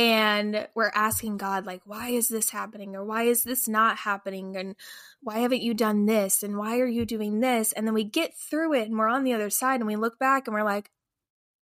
and 0.00 0.66
we're 0.74 0.92
asking 0.94 1.36
God, 1.36 1.66
like, 1.66 1.82
why 1.84 2.08
is 2.08 2.28
this 2.28 2.48
happening? 2.48 2.96
Or 2.96 3.04
why 3.04 3.24
is 3.24 3.44
this 3.44 3.68
not 3.68 3.98
happening? 3.98 4.56
And 4.56 4.74
why 5.20 5.40
haven't 5.40 5.60
you 5.60 5.74
done 5.74 6.06
this? 6.06 6.42
And 6.42 6.56
why 6.56 6.78
are 6.78 6.86
you 6.86 7.04
doing 7.04 7.40
this? 7.40 7.72
And 7.72 7.86
then 7.86 7.92
we 7.92 8.04
get 8.04 8.32
through 8.34 8.72
it 8.72 8.88
and 8.88 8.98
we're 8.98 9.10
on 9.10 9.24
the 9.24 9.34
other 9.34 9.50
side 9.50 9.80
and 9.80 9.86
we 9.86 9.96
look 9.96 10.18
back 10.18 10.46
and 10.46 10.54
we're 10.54 10.62
like, 10.62 10.90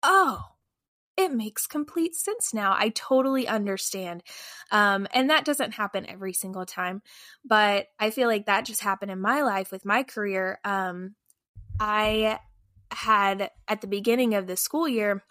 oh, 0.03 0.41
it 1.15 1.31
makes 1.31 1.65
complete 1.65 2.13
sense 2.13 2.53
now. 2.53 2.75
I 2.77 2.89
totally 2.89 3.47
understand. 3.47 4.21
Um, 4.69 5.07
and 5.13 5.29
that 5.29 5.45
doesn't 5.45 5.75
happen 5.75 6.05
every 6.05 6.33
single 6.33 6.65
time, 6.65 7.03
but 7.45 7.87
I 8.01 8.09
feel 8.09 8.27
like 8.27 8.47
that 8.47 8.65
just 8.65 8.81
happened 8.81 9.11
in 9.11 9.21
my 9.21 9.43
life 9.43 9.71
with 9.71 9.85
my 9.85 10.03
career. 10.03 10.59
Um, 10.65 11.15
I 11.79 12.39
had 12.91 13.49
at 13.69 13.79
the 13.79 13.87
beginning 13.87 14.33
of 14.35 14.45
the 14.45 14.57
school 14.57 14.89
year, 14.89 15.23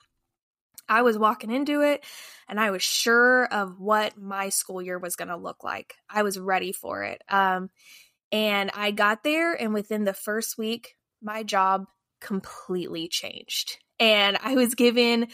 I 0.89 1.03
was 1.03 1.19
walking 1.19 1.51
into 1.51 1.81
it 1.81 2.05
and 2.49 2.61
I 2.61 2.71
was 2.71 2.83
sure 2.83 3.47
of 3.47 3.81
what 3.81 4.19
my 4.19 4.49
school 4.51 4.83
year 4.83 4.99
was 4.99 5.17
going 5.17 5.29
to 5.29 5.37
look 5.37 5.65
like. 5.65 5.95
I 6.11 6.23
was 6.23 6.39
ready 6.39 6.73
for 6.73 7.05
it. 7.05 7.23
Um, 7.29 7.71
and 8.33 8.71
I 8.75 8.91
got 8.91 9.23
there, 9.23 9.53
and 9.53 9.73
within 9.73 10.03
the 10.03 10.13
first 10.13 10.59
week, 10.59 10.97
my 11.23 11.45
job 11.45 11.85
completely 12.21 13.07
changed. 13.07 13.79
And 14.01 14.37
I 14.43 14.57
was 14.57 14.75
given 14.75 15.29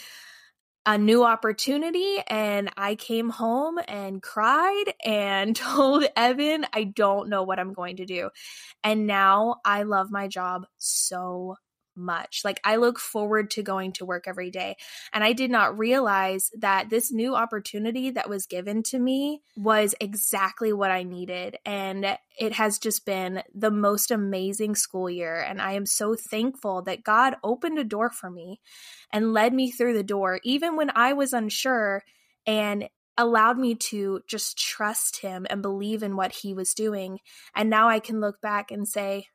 a 0.86 0.98
new 0.98 1.24
opportunity 1.24 2.16
and 2.26 2.70
I 2.76 2.94
came 2.94 3.28
home 3.28 3.78
and 3.86 4.22
cried 4.22 4.92
and 5.04 5.54
told 5.56 6.04
Evan, 6.16 6.66
I 6.72 6.84
don't 6.84 7.28
know 7.28 7.42
what 7.42 7.58
I'm 7.58 7.72
going 7.72 7.96
to 7.96 8.06
do. 8.06 8.30
And 8.82 9.06
now 9.06 9.56
I 9.64 9.84
love 9.84 10.10
my 10.10 10.28
job 10.28 10.66
so 10.78 11.56
much. 12.00 12.40
Like 12.44 12.60
I 12.64 12.76
look 12.76 12.98
forward 12.98 13.50
to 13.52 13.62
going 13.62 13.92
to 13.92 14.04
work 14.04 14.24
every 14.26 14.50
day. 14.50 14.76
And 15.12 15.22
I 15.22 15.32
did 15.32 15.50
not 15.50 15.78
realize 15.78 16.50
that 16.58 16.90
this 16.90 17.12
new 17.12 17.34
opportunity 17.34 18.10
that 18.10 18.28
was 18.28 18.46
given 18.46 18.82
to 18.84 18.98
me 18.98 19.42
was 19.56 19.94
exactly 20.00 20.72
what 20.72 20.90
I 20.90 21.02
needed. 21.02 21.58
And 21.64 22.18
it 22.38 22.52
has 22.54 22.78
just 22.78 23.04
been 23.04 23.42
the 23.54 23.70
most 23.70 24.10
amazing 24.10 24.74
school 24.74 25.10
year. 25.10 25.40
And 25.40 25.60
I 25.60 25.72
am 25.72 25.86
so 25.86 26.14
thankful 26.14 26.82
that 26.82 27.04
God 27.04 27.36
opened 27.44 27.78
a 27.78 27.84
door 27.84 28.10
for 28.10 28.30
me 28.30 28.60
and 29.12 29.32
led 29.32 29.52
me 29.52 29.70
through 29.70 29.94
the 29.94 30.02
door, 30.02 30.40
even 30.42 30.76
when 30.76 30.90
I 30.94 31.12
was 31.12 31.32
unsure 31.32 32.02
and 32.46 32.88
allowed 33.18 33.58
me 33.58 33.74
to 33.74 34.20
just 34.26 34.56
trust 34.58 35.20
him 35.20 35.46
and 35.50 35.60
believe 35.60 36.02
in 36.02 36.16
what 36.16 36.32
he 36.32 36.54
was 36.54 36.72
doing. 36.72 37.18
And 37.54 37.68
now 37.68 37.88
I 37.88 37.98
can 37.98 38.20
look 38.20 38.40
back 38.40 38.70
and 38.70 38.88
say, 38.88 39.26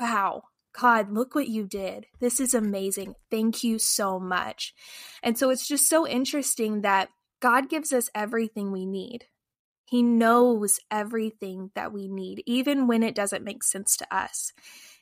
wow, 0.00 0.42
God, 0.80 1.12
look 1.12 1.34
what 1.34 1.48
you 1.48 1.66
did. 1.66 2.06
This 2.20 2.38
is 2.38 2.54
amazing. 2.54 3.14
Thank 3.30 3.64
you 3.64 3.78
so 3.78 4.20
much. 4.20 4.74
And 5.22 5.36
so 5.36 5.50
it's 5.50 5.66
just 5.66 5.88
so 5.88 6.06
interesting 6.06 6.82
that 6.82 7.08
God 7.40 7.68
gives 7.68 7.92
us 7.92 8.10
everything 8.14 8.70
we 8.70 8.86
need. 8.86 9.24
He 9.86 10.02
knows 10.02 10.80
everything 10.90 11.70
that 11.74 11.92
we 11.92 12.08
need, 12.08 12.42
even 12.46 12.86
when 12.86 13.02
it 13.02 13.14
doesn't 13.14 13.44
make 13.44 13.64
sense 13.64 13.96
to 13.96 14.14
us. 14.14 14.52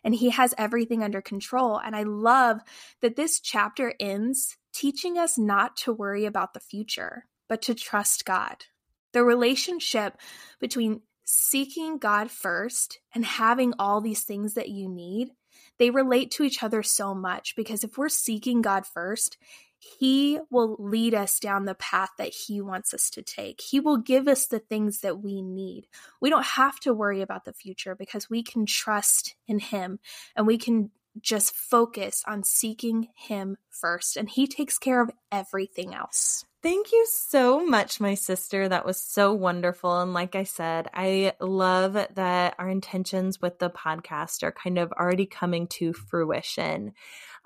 And 0.05 0.15
He 0.15 0.31
has 0.31 0.55
everything 0.57 1.03
under 1.03 1.21
control. 1.21 1.79
And 1.79 1.97
I 1.97 2.05
love 2.05 2.61
that 3.03 3.17
this 3.17 3.41
chapter 3.41 3.95
ends 3.99 4.57
teaching 4.73 5.19
us 5.19 5.37
not 5.37 5.77
to 5.79 5.93
worry 5.93 6.25
about 6.25 6.55
the 6.55 6.61
future, 6.61 7.27
but 7.49 7.63
to 7.63 7.75
trust 7.75 8.25
God. 8.25 8.65
The 9.13 9.25
relationship 9.25 10.19
between 10.61 11.01
seeking 11.25 11.99
God 11.99 12.31
first 12.31 13.01
and 13.15 13.25
having 13.25 13.75
all 13.79 14.01
these 14.01 14.23
things 14.23 14.55
that 14.55 14.69
you 14.69 14.89
need 14.89 15.31
they 15.79 15.91
relate 15.91 16.31
to 16.33 16.43
each 16.43 16.63
other 16.63 16.83
so 16.83 17.15
much 17.15 17.55
because 17.57 17.85
if 17.85 17.99
we're 17.99 18.09
seeking 18.09 18.63
God 18.63 18.87
first, 18.87 19.37
he 19.79 20.41
will 20.51 20.77
lead 20.79 21.15
us 21.15 21.39
down 21.39 21.65
the 21.65 21.75
path 21.75 22.11
that 22.19 22.33
He 22.35 22.61
wants 22.61 22.95
us 22.95 23.11
to 23.11 23.23
take. 23.23 23.61
He 23.61 23.79
will 23.79 23.99
give 23.99 24.27
us 24.27 24.47
the 24.47 24.59
things 24.59 25.01
that 25.01 25.23
we 25.23 25.43
need. 25.43 25.87
We 26.21 26.31
don't 26.31 26.45
have 26.45 26.81
to 26.81 26.95
worry 26.95 27.21
about 27.21 27.45
the 27.45 27.53
future 27.53 27.95
because 27.95 28.31
we 28.31 28.43
can 28.43 28.67
trust 28.67 29.37
in 29.47 29.59
Him 29.59 29.99
and 30.35 30.47
we 30.47 30.59
can 30.59 30.91
just 31.21 31.55
focus 31.55 32.23
on 32.27 32.45
seeking 32.45 33.09
Him 33.17 33.57
first. 33.71 34.17
And 34.17 34.29
He 34.29 34.47
takes 34.47 34.79
care 34.79 35.01
of 35.01 35.11
everything 35.31 35.95
else. 35.95 36.45
Thank 36.63 36.91
you 36.91 37.07
so 37.09 37.65
much, 37.65 38.01
my 38.01 38.15
sister. 38.15 38.69
That 38.69 38.85
was 38.85 39.01
so 39.01 39.33
wonderful. 39.33 40.01
And 40.01 40.13
like 40.13 40.35
I 40.35 40.43
said, 40.43 40.89
I 40.93 41.35
love 41.41 41.93
that 41.93 42.55
our 42.59 42.69
intentions 42.69 43.41
with 43.41 43.61
the 43.61 43.71
podcast 43.71 44.43
are 44.43 44.51
kind 44.51 44.79
of 44.79 44.91
already 44.93 45.27
coming 45.27 45.69
to 45.69 45.93
fruition. 45.93 46.93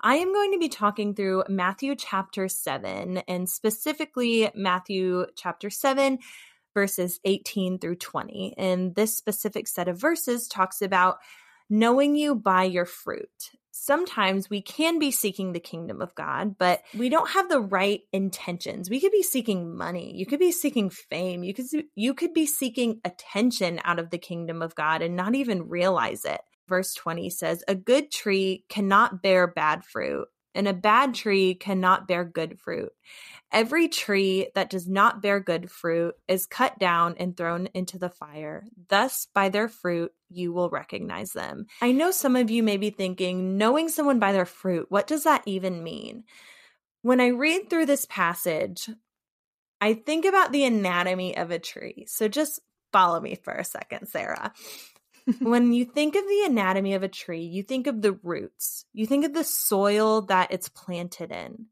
I 0.01 0.15
am 0.15 0.33
going 0.33 0.53
to 0.53 0.57
be 0.57 0.69
talking 0.69 1.13
through 1.13 1.43
Matthew 1.47 1.95
chapter 1.95 2.47
7 2.47 3.19
and 3.27 3.47
specifically 3.47 4.49
Matthew 4.55 5.27
chapter 5.35 5.69
7 5.69 6.17
verses 6.73 7.19
18 7.23 7.77
through 7.77 7.97
20. 7.97 8.55
And 8.57 8.95
this 8.95 9.15
specific 9.15 9.67
set 9.67 9.87
of 9.87 9.99
verses 9.99 10.47
talks 10.47 10.81
about 10.81 11.17
knowing 11.69 12.15
you 12.15 12.33
by 12.33 12.63
your 12.63 12.85
fruit 12.85 13.51
sometimes 13.81 14.47
we 14.47 14.61
can 14.61 14.99
be 14.99 15.09
seeking 15.09 15.53
the 15.53 15.59
kingdom 15.59 16.01
of 16.01 16.13
God, 16.13 16.55
but 16.59 16.83
we 16.95 17.09
don't 17.09 17.31
have 17.31 17.49
the 17.49 17.59
right 17.59 18.01
intentions. 18.13 18.89
We 18.89 19.01
could 19.01 19.11
be 19.11 19.23
seeking 19.23 19.75
money. 19.75 20.15
You 20.15 20.27
could 20.27 20.39
be 20.39 20.51
seeking 20.51 20.91
fame. 20.91 21.43
You 21.43 21.53
could 21.55 21.65
you 21.95 22.13
could 22.13 22.33
be 22.33 22.45
seeking 22.45 23.01
attention 23.03 23.81
out 23.83 23.97
of 23.97 24.11
the 24.11 24.19
kingdom 24.19 24.61
of 24.61 24.75
God 24.75 25.01
and 25.01 25.15
not 25.15 25.33
even 25.33 25.67
realize 25.67 26.25
it. 26.25 26.41
Verse 26.67 26.93
20 26.93 27.29
says, 27.31 27.63
"A 27.67 27.75
good 27.75 28.11
tree 28.11 28.65
cannot 28.69 29.23
bear 29.23 29.47
bad 29.47 29.83
fruit, 29.83 30.27
and 30.53 30.67
a 30.67 30.73
bad 30.73 31.13
tree 31.13 31.55
cannot 31.55 32.07
bear 32.07 32.23
good 32.23 32.59
fruit. 32.59 32.91
Every 33.51 33.87
tree 33.87 34.49
that 34.55 34.69
does 34.69 34.87
not 34.87 35.21
bear 35.21 35.39
good 35.39 35.69
fruit 35.69 36.15
is 36.27 36.45
cut 36.45 36.79
down 36.79 37.15
and 37.19 37.35
thrown 37.35 37.67
into 37.73 37.97
the 37.97 38.09
fire. 38.09 38.65
Thus, 38.89 39.27
by 39.33 39.49
their 39.49 39.67
fruit, 39.67 40.11
you 40.29 40.53
will 40.53 40.69
recognize 40.69 41.31
them. 41.31 41.65
I 41.81 41.91
know 41.91 42.11
some 42.11 42.35
of 42.35 42.49
you 42.49 42.63
may 42.63 42.77
be 42.77 42.89
thinking, 42.89 43.57
knowing 43.57 43.89
someone 43.89 44.19
by 44.19 44.31
their 44.31 44.45
fruit, 44.45 44.87
what 44.89 45.07
does 45.07 45.25
that 45.25 45.43
even 45.45 45.83
mean? 45.83 46.23
When 47.01 47.19
I 47.19 47.27
read 47.27 47.69
through 47.69 47.87
this 47.87 48.05
passage, 48.05 48.89
I 49.81 49.95
think 49.95 50.25
about 50.25 50.51
the 50.51 50.63
anatomy 50.63 51.35
of 51.35 51.51
a 51.51 51.59
tree. 51.59 52.05
So 52.07 52.27
just 52.27 52.59
follow 52.93 53.19
me 53.19 53.35
for 53.35 53.53
a 53.53 53.63
second, 53.63 54.07
Sarah 54.07 54.53
when 55.39 55.73
you 55.73 55.85
think 55.85 56.15
of 56.15 56.23
the 56.23 56.43
anatomy 56.45 56.93
of 56.93 57.03
a 57.03 57.07
tree, 57.07 57.43
you 57.43 57.63
think 57.63 57.87
of 57.87 58.01
the 58.01 58.13
roots. 58.23 58.85
You 58.93 59.05
think 59.05 59.25
of 59.25 59.33
the 59.33 59.43
soil 59.43 60.21
that 60.23 60.51
it's 60.51 60.69
planted 60.69 61.31
in. 61.31 61.67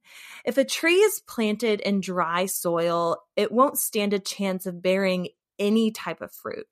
If 0.45 0.57
a 0.57 0.65
tree 0.65 0.97
is 0.97 1.21
planted 1.27 1.81
in 1.81 2.01
dry 2.01 2.45
soil, 2.45 3.17
it 3.35 3.51
won't 3.51 3.77
stand 3.77 4.13
a 4.13 4.19
chance 4.19 4.65
of 4.65 4.81
bearing 4.81 5.29
any 5.57 5.91
type 5.91 6.21
of 6.21 6.31
fruit. 6.31 6.67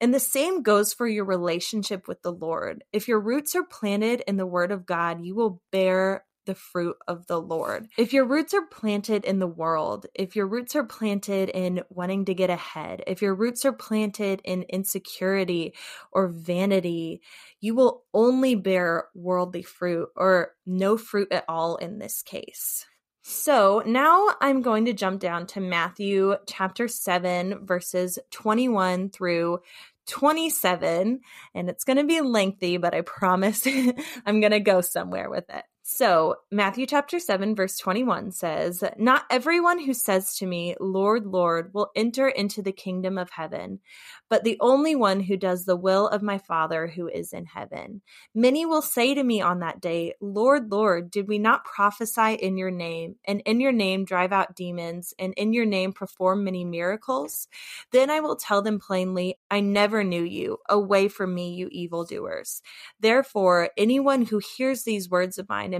And 0.00 0.14
the 0.14 0.20
same 0.20 0.62
goes 0.62 0.94
for 0.94 1.06
your 1.06 1.26
relationship 1.26 2.08
with 2.08 2.22
the 2.22 2.32
Lord. 2.32 2.84
If 2.92 3.06
your 3.06 3.20
roots 3.20 3.54
are 3.54 3.64
planted 3.64 4.22
in 4.26 4.36
the 4.36 4.46
Word 4.46 4.72
of 4.72 4.86
God, 4.86 5.22
you 5.22 5.34
will 5.34 5.60
bear 5.70 6.24
the 6.46 6.54
fruit 6.54 6.96
of 7.06 7.26
the 7.26 7.40
Lord. 7.40 7.88
If 7.96 8.12
your 8.12 8.24
roots 8.24 8.54
are 8.54 8.66
planted 8.66 9.24
in 9.24 9.38
the 9.38 9.46
world, 9.46 10.06
if 10.14 10.36
your 10.36 10.46
roots 10.46 10.74
are 10.76 10.84
planted 10.84 11.48
in 11.48 11.82
wanting 11.90 12.24
to 12.26 12.34
get 12.34 12.50
ahead, 12.50 13.02
if 13.06 13.22
your 13.22 13.34
roots 13.34 13.64
are 13.64 13.72
planted 13.72 14.40
in 14.44 14.62
insecurity 14.62 15.74
or 16.12 16.28
vanity, 16.28 17.22
you 17.60 17.74
will 17.74 18.04
only 18.14 18.54
bear 18.54 19.08
worldly 19.14 19.62
fruit 19.62 20.08
or 20.16 20.52
no 20.66 20.96
fruit 20.96 21.30
at 21.30 21.44
all 21.48 21.76
in 21.76 21.98
this 21.98 22.22
case. 22.22 22.86
So 23.22 23.82
now 23.86 24.30
I'm 24.40 24.62
going 24.62 24.86
to 24.86 24.92
jump 24.92 25.20
down 25.20 25.46
to 25.48 25.60
Matthew 25.60 26.36
chapter 26.46 26.88
7, 26.88 27.66
verses 27.66 28.18
21 28.30 29.10
through 29.10 29.60
27. 30.06 31.20
And 31.54 31.68
it's 31.68 31.84
going 31.84 31.98
to 31.98 32.04
be 32.04 32.20
lengthy, 32.20 32.78
but 32.78 32.94
I 32.94 33.02
promise 33.02 33.66
I'm 34.26 34.40
going 34.40 34.52
to 34.52 34.60
go 34.60 34.80
somewhere 34.80 35.30
with 35.30 35.44
it. 35.50 35.64
So, 35.92 36.36
Matthew 36.52 36.86
chapter 36.86 37.18
7, 37.18 37.56
verse 37.56 37.76
21 37.76 38.30
says, 38.30 38.84
Not 38.96 39.24
everyone 39.28 39.80
who 39.80 39.92
says 39.92 40.36
to 40.36 40.46
me, 40.46 40.76
Lord, 40.78 41.26
Lord, 41.26 41.74
will 41.74 41.90
enter 41.96 42.28
into 42.28 42.62
the 42.62 42.70
kingdom 42.70 43.18
of 43.18 43.28
heaven, 43.30 43.80
but 44.28 44.44
the 44.44 44.56
only 44.60 44.94
one 44.94 45.18
who 45.18 45.36
does 45.36 45.64
the 45.64 45.74
will 45.74 46.06
of 46.06 46.22
my 46.22 46.38
Father 46.38 46.86
who 46.86 47.08
is 47.08 47.32
in 47.32 47.44
heaven. 47.44 48.02
Many 48.32 48.64
will 48.64 48.82
say 48.82 49.14
to 49.14 49.24
me 49.24 49.42
on 49.42 49.58
that 49.58 49.80
day, 49.80 50.14
Lord, 50.20 50.70
Lord, 50.70 51.10
did 51.10 51.26
we 51.26 51.40
not 51.40 51.64
prophesy 51.64 52.34
in 52.34 52.56
your 52.56 52.70
name, 52.70 53.16
and 53.24 53.40
in 53.40 53.60
your 53.60 53.72
name 53.72 54.04
drive 54.04 54.32
out 54.32 54.54
demons, 54.54 55.12
and 55.18 55.34
in 55.34 55.52
your 55.52 55.66
name 55.66 55.92
perform 55.92 56.44
many 56.44 56.64
miracles? 56.64 57.48
Then 57.90 58.10
I 58.10 58.20
will 58.20 58.36
tell 58.36 58.62
them 58.62 58.78
plainly, 58.78 59.38
I 59.50 59.58
never 59.58 60.04
knew 60.04 60.22
you. 60.22 60.58
Away 60.68 61.08
from 61.08 61.34
me, 61.34 61.52
you 61.54 61.68
evildoers. 61.72 62.62
Therefore, 63.00 63.70
anyone 63.76 64.26
who 64.26 64.38
hears 64.38 64.84
these 64.84 65.10
words 65.10 65.36
of 65.36 65.48
mine 65.48 65.79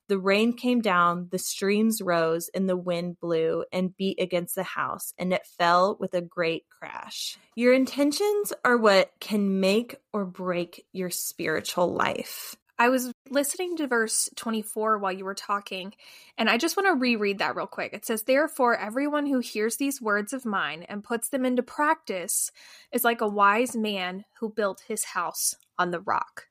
The 0.11 0.19
rain 0.19 0.51
came 0.51 0.81
down, 0.81 1.29
the 1.31 1.39
streams 1.39 2.01
rose, 2.01 2.49
and 2.53 2.67
the 2.67 2.75
wind 2.75 3.21
blew 3.21 3.63
and 3.71 3.95
beat 3.95 4.19
against 4.19 4.55
the 4.55 4.63
house, 4.63 5.13
and 5.17 5.31
it 5.31 5.47
fell 5.57 5.95
with 6.01 6.13
a 6.13 6.19
great 6.19 6.65
crash. 6.67 7.37
Your 7.55 7.71
intentions 7.71 8.51
are 8.65 8.75
what 8.75 9.13
can 9.21 9.61
make 9.61 9.95
or 10.11 10.25
break 10.25 10.85
your 10.91 11.11
spiritual 11.11 11.93
life. 11.93 12.57
I 12.77 12.89
was 12.89 13.13
listening 13.29 13.77
to 13.77 13.87
verse 13.87 14.29
24 14.35 14.97
while 14.97 15.13
you 15.13 15.23
were 15.23 15.33
talking, 15.33 15.93
and 16.37 16.49
I 16.49 16.57
just 16.57 16.75
want 16.75 16.87
to 16.87 16.99
reread 16.99 17.39
that 17.39 17.55
real 17.55 17.65
quick. 17.65 17.93
It 17.93 18.05
says, 18.05 18.23
Therefore, 18.23 18.75
everyone 18.75 19.27
who 19.27 19.39
hears 19.39 19.77
these 19.77 20.01
words 20.01 20.33
of 20.33 20.43
mine 20.43 20.83
and 20.89 21.05
puts 21.05 21.29
them 21.29 21.45
into 21.45 21.63
practice 21.63 22.51
is 22.91 23.05
like 23.05 23.21
a 23.21 23.29
wise 23.29 23.77
man 23.77 24.25
who 24.41 24.51
built 24.51 24.83
his 24.89 25.05
house 25.05 25.55
on 25.79 25.91
the 25.91 26.01
rock. 26.01 26.47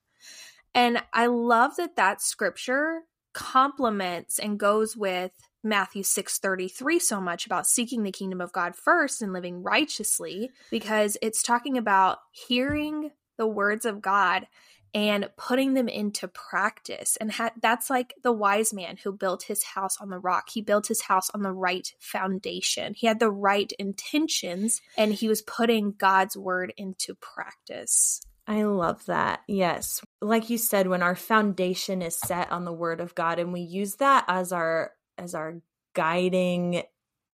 And 0.73 1.03
I 1.13 1.27
love 1.27 1.75
that 1.75 1.95
that 1.97 2.23
scripture 2.23 3.01
complements 3.33 4.39
and 4.39 4.59
goes 4.59 4.95
with 4.95 5.31
Matthew 5.63 6.03
6:33 6.03 6.99
so 6.99 7.21
much 7.21 7.45
about 7.45 7.67
seeking 7.67 8.03
the 8.03 8.11
kingdom 8.11 8.41
of 8.41 8.51
God 8.51 8.75
first 8.75 9.21
and 9.21 9.31
living 9.31 9.61
righteously 9.61 10.49
because 10.69 11.17
it's 11.21 11.43
talking 11.43 11.77
about 11.77 12.19
hearing 12.31 13.11
the 13.37 13.47
words 13.47 13.85
of 13.85 14.01
God 14.01 14.47
and 14.93 15.29
putting 15.37 15.73
them 15.73 15.87
into 15.87 16.27
practice. 16.27 17.17
And 17.17 17.31
ha- 17.31 17.53
that's 17.61 17.89
like 17.89 18.13
the 18.23 18.31
wise 18.31 18.73
man 18.73 18.97
who 19.01 19.13
built 19.13 19.43
his 19.43 19.63
house 19.63 19.97
on 20.01 20.09
the 20.09 20.19
rock. 20.19 20.49
He 20.49 20.61
built 20.61 20.87
his 20.87 21.01
house 21.01 21.29
on 21.29 21.43
the 21.43 21.53
right 21.53 21.87
foundation. 21.99 22.93
He 22.95 23.07
had 23.07 23.19
the 23.19 23.31
right 23.31 23.71
intentions 23.79 24.81
and 24.97 25.13
he 25.13 25.27
was 25.27 25.41
putting 25.41 25.93
God's 25.97 26.35
word 26.35 26.73
into 26.75 27.15
practice. 27.15 28.21
I 28.47 28.63
love 28.63 29.05
that. 29.05 29.41
Yes. 29.47 30.01
Like 30.21 30.49
you 30.49 30.57
said 30.57 30.87
when 30.87 31.03
our 31.03 31.15
foundation 31.15 32.01
is 32.01 32.17
set 32.17 32.51
on 32.51 32.65
the 32.65 32.73
word 32.73 32.99
of 32.99 33.15
God 33.15 33.39
and 33.39 33.53
we 33.53 33.61
use 33.61 33.95
that 33.95 34.25
as 34.27 34.51
our 34.51 34.91
as 35.17 35.35
our 35.35 35.61
guiding 35.93 36.83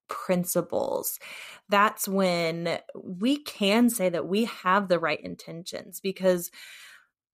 principles 0.09 1.19
that's 1.69 2.07
when 2.07 2.79
we 2.95 3.37
can 3.37 3.89
say 3.89 4.09
that 4.09 4.27
we 4.27 4.45
have 4.45 4.87
the 4.87 4.99
right 4.99 5.19
intentions 5.21 5.99
because 5.99 6.49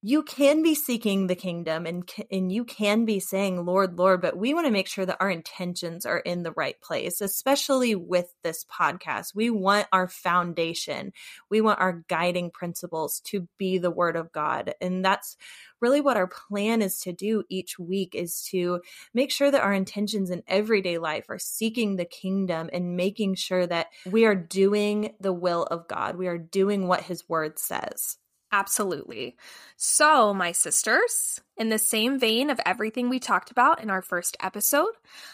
you 0.06 0.22
can 0.22 0.62
be 0.62 0.76
seeking 0.76 1.28
the 1.28 1.36
kingdom 1.36 1.86
and 1.86 2.12
and 2.30 2.52
you 2.52 2.66
can 2.66 3.06
be 3.06 3.22
saying 3.22 3.66
lord 3.66 3.98
lord 3.98 4.22
but 4.22 4.36
we 4.36 4.54
want 4.54 4.68
to 4.68 4.72
make 4.72 4.88
sure 4.88 5.06
that 5.06 5.16
our 5.22 5.32
intentions 5.32 6.06
are 6.06 6.20
in 6.20 6.44
the 6.44 6.52
right 6.52 6.80
place 6.82 7.22
especially 7.22 7.96
with 7.96 8.34
this 8.44 8.66
podcast. 8.66 9.34
We 9.34 9.50
want 9.50 9.88
our 9.94 10.10
foundation. 10.10 11.13
We 11.50 11.62
want 11.62 11.80
our 11.80 12.04
guiding 12.10 12.52
principles 12.52 13.22
to 13.26 13.48
be 13.58 13.78
the 13.78 13.92
word 13.92 14.18
of 14.18 14.34
god 14.34 14.76
and 14.82 15.04
that's 15.06 15.38
really 15.80 16.02
what 16.02 16.18
our 16.18 16.28
plan 16.28 16.82
is 16.82 17.00
to 17.02 17.13
do 17.13 17.44
each 17.50 17.80
week 17.80 18.13
is 18.13 18.44
to 18.52 18.82
make 19.13 19.32
sure 19.32 19.52
that 19.52 19.62
our 19.62 19.74
intentions 19.74 20.30
in 20.30 20.44
everyday 20.48 20.98
life 20.98 21.26
are 21.30 21.39
seeking 21.39 21.96
the 21.96 22.06
kingdom 22.06 22.70
and 22.74 22.98
making 22.98 23.36
sure 23.36 23.66
that 23.68 23.88
we 24.06 24.26
are 24.26 24.36
doing 24.36 25.13
the 25.22 25.34
will 25.34 25.63
of 25.63 25.88
god. 25.88 26.16
We 26.18 26.28
are 26.28 26.38
doing 26.38 26.88
what 26.88 27.02
his 27.02 27.28
word 27.30 27.58
says 27.58 28.18
Absolutely. 28.54 29.36
So, 29.78 30.32
my 30.32 30.52
sisters, 30.52 31.42
in 31.58 31.70
the 31.70 31.80
same 31.80 32.20
vein 32.20 32.52
of 32.52 32.60
everything 32.68 33.10
we 33.10 33.20
talked 33.20 33.50
about 33.50 33.82
in 33.82 33.89
our 33.89 34.04
first 34.04 34.38
episode, 34.39 34.92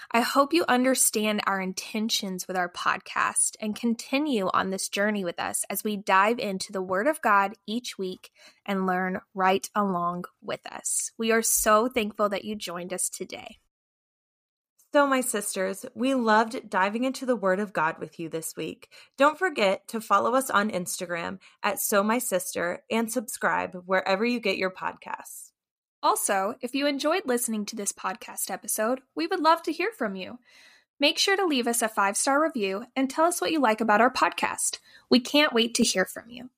I 0.09 0.21
hope 0.21 0.53
you 0.53 0.63
understand 0.69 1.41
our 1.45 1.59
intentions 1.59 2.47
with 2.47 2.55
our 2.55 2.69
podcast 2.69 3.57
and 3.59 3.75
continue 3.75 4.49
on 4.53 4.69
this 4.69 4.87
journey 4.87 5.25
with 5.25 5.37
us 5.37 5.65
as 5.69 5.83
we 5.83 5.97
dive 5.97 6.39
into 6.39 6.71
the 6.71 6.81
Word 6.81 7.07
of 7.07 7.21
God 7.21 7.55
each 7.67 7.97
week 7.97 8.31
and 8.65 8.87
learn 8.87 9.19
right 9.33 9.69
along 9.75 10.23
with 10.41 10.65
us. 10.71 11.11
We 11.17 11.33
are 11.33 11.41
so 11.41 11.89
thankful 11.89 12.29
that 12.29 12.45
you 12.45 12.55
joined 12.55 12.93
us 12.93 13.09
today. 13.09 13.57
So, 14.91 15.05
my 15.05 15.21
sisters, 15.21 15.85
we 15.93 16.15
loved 16.15 16.67
diving 16.67 17.03
into 17.03 17.27
the 17.27 17.35
Word 17.35 17.59
of 17.59 17.73
God 17.73 17.99
with 17.99 18.19
you 18.19 18.27
this 18.27 18.55
week. 18.55 18.89
Don't 19.19 19.37
forget 19.37 19.87
to 19.89 20.01
follow 20.01 20.33
us 20.33 20.49
on 20.49 20.71
Instagram 20.71 21.37
at 21.61 21.79
So 21.79 22.01
My 22.01 22.17
Sister 22.17 22.81
and 22.89 23.11
subscribe 23.11 23.83
wherever 23.85 24.25
you 24.25 24.39
get 24.39 24.57
your 24.57 24.71
podcasts. 24.71 25.51
Also, 26.01 26.55
if 26.61 26.73
you 26.73 26.87
enjoyed 26.87 27.21
listening 27.25 27.65
to 27.65 27.75
this 27.75 27.91
podcast 27.91 28.49
episode, 28.49 29.01
we 29.13 29.27
would 29.27 29.41
love 29.41 29.61
to 29.63 29.71
hear 29.71 29.91
from 29.95 30.15
you. 30.15 30.39
Make 30.99 31.19
sure 31.19 31.37
to 31.37 31.45
leave 31.45 31.67
us 31.67 31.83
a 31.83 31.87
five 31.87 32.17
star 32.17 32.41
review 32.41 32.85
and 32.95 33.09
tell 33.09 33.25
us 33.25 33.39
what 33.39 33.51
you 33.51 33.61
like 33.61 33.81
about 33.81 34.01
our 34.01 34.11
podcast. 34.11 34.79
We 35.07 35.19
can't 35.19 35.53
wait 35.53 35.75
to 35.75 35.83
hear 35.83 36.05
from 36.05 36.31
you. 36.31 36.49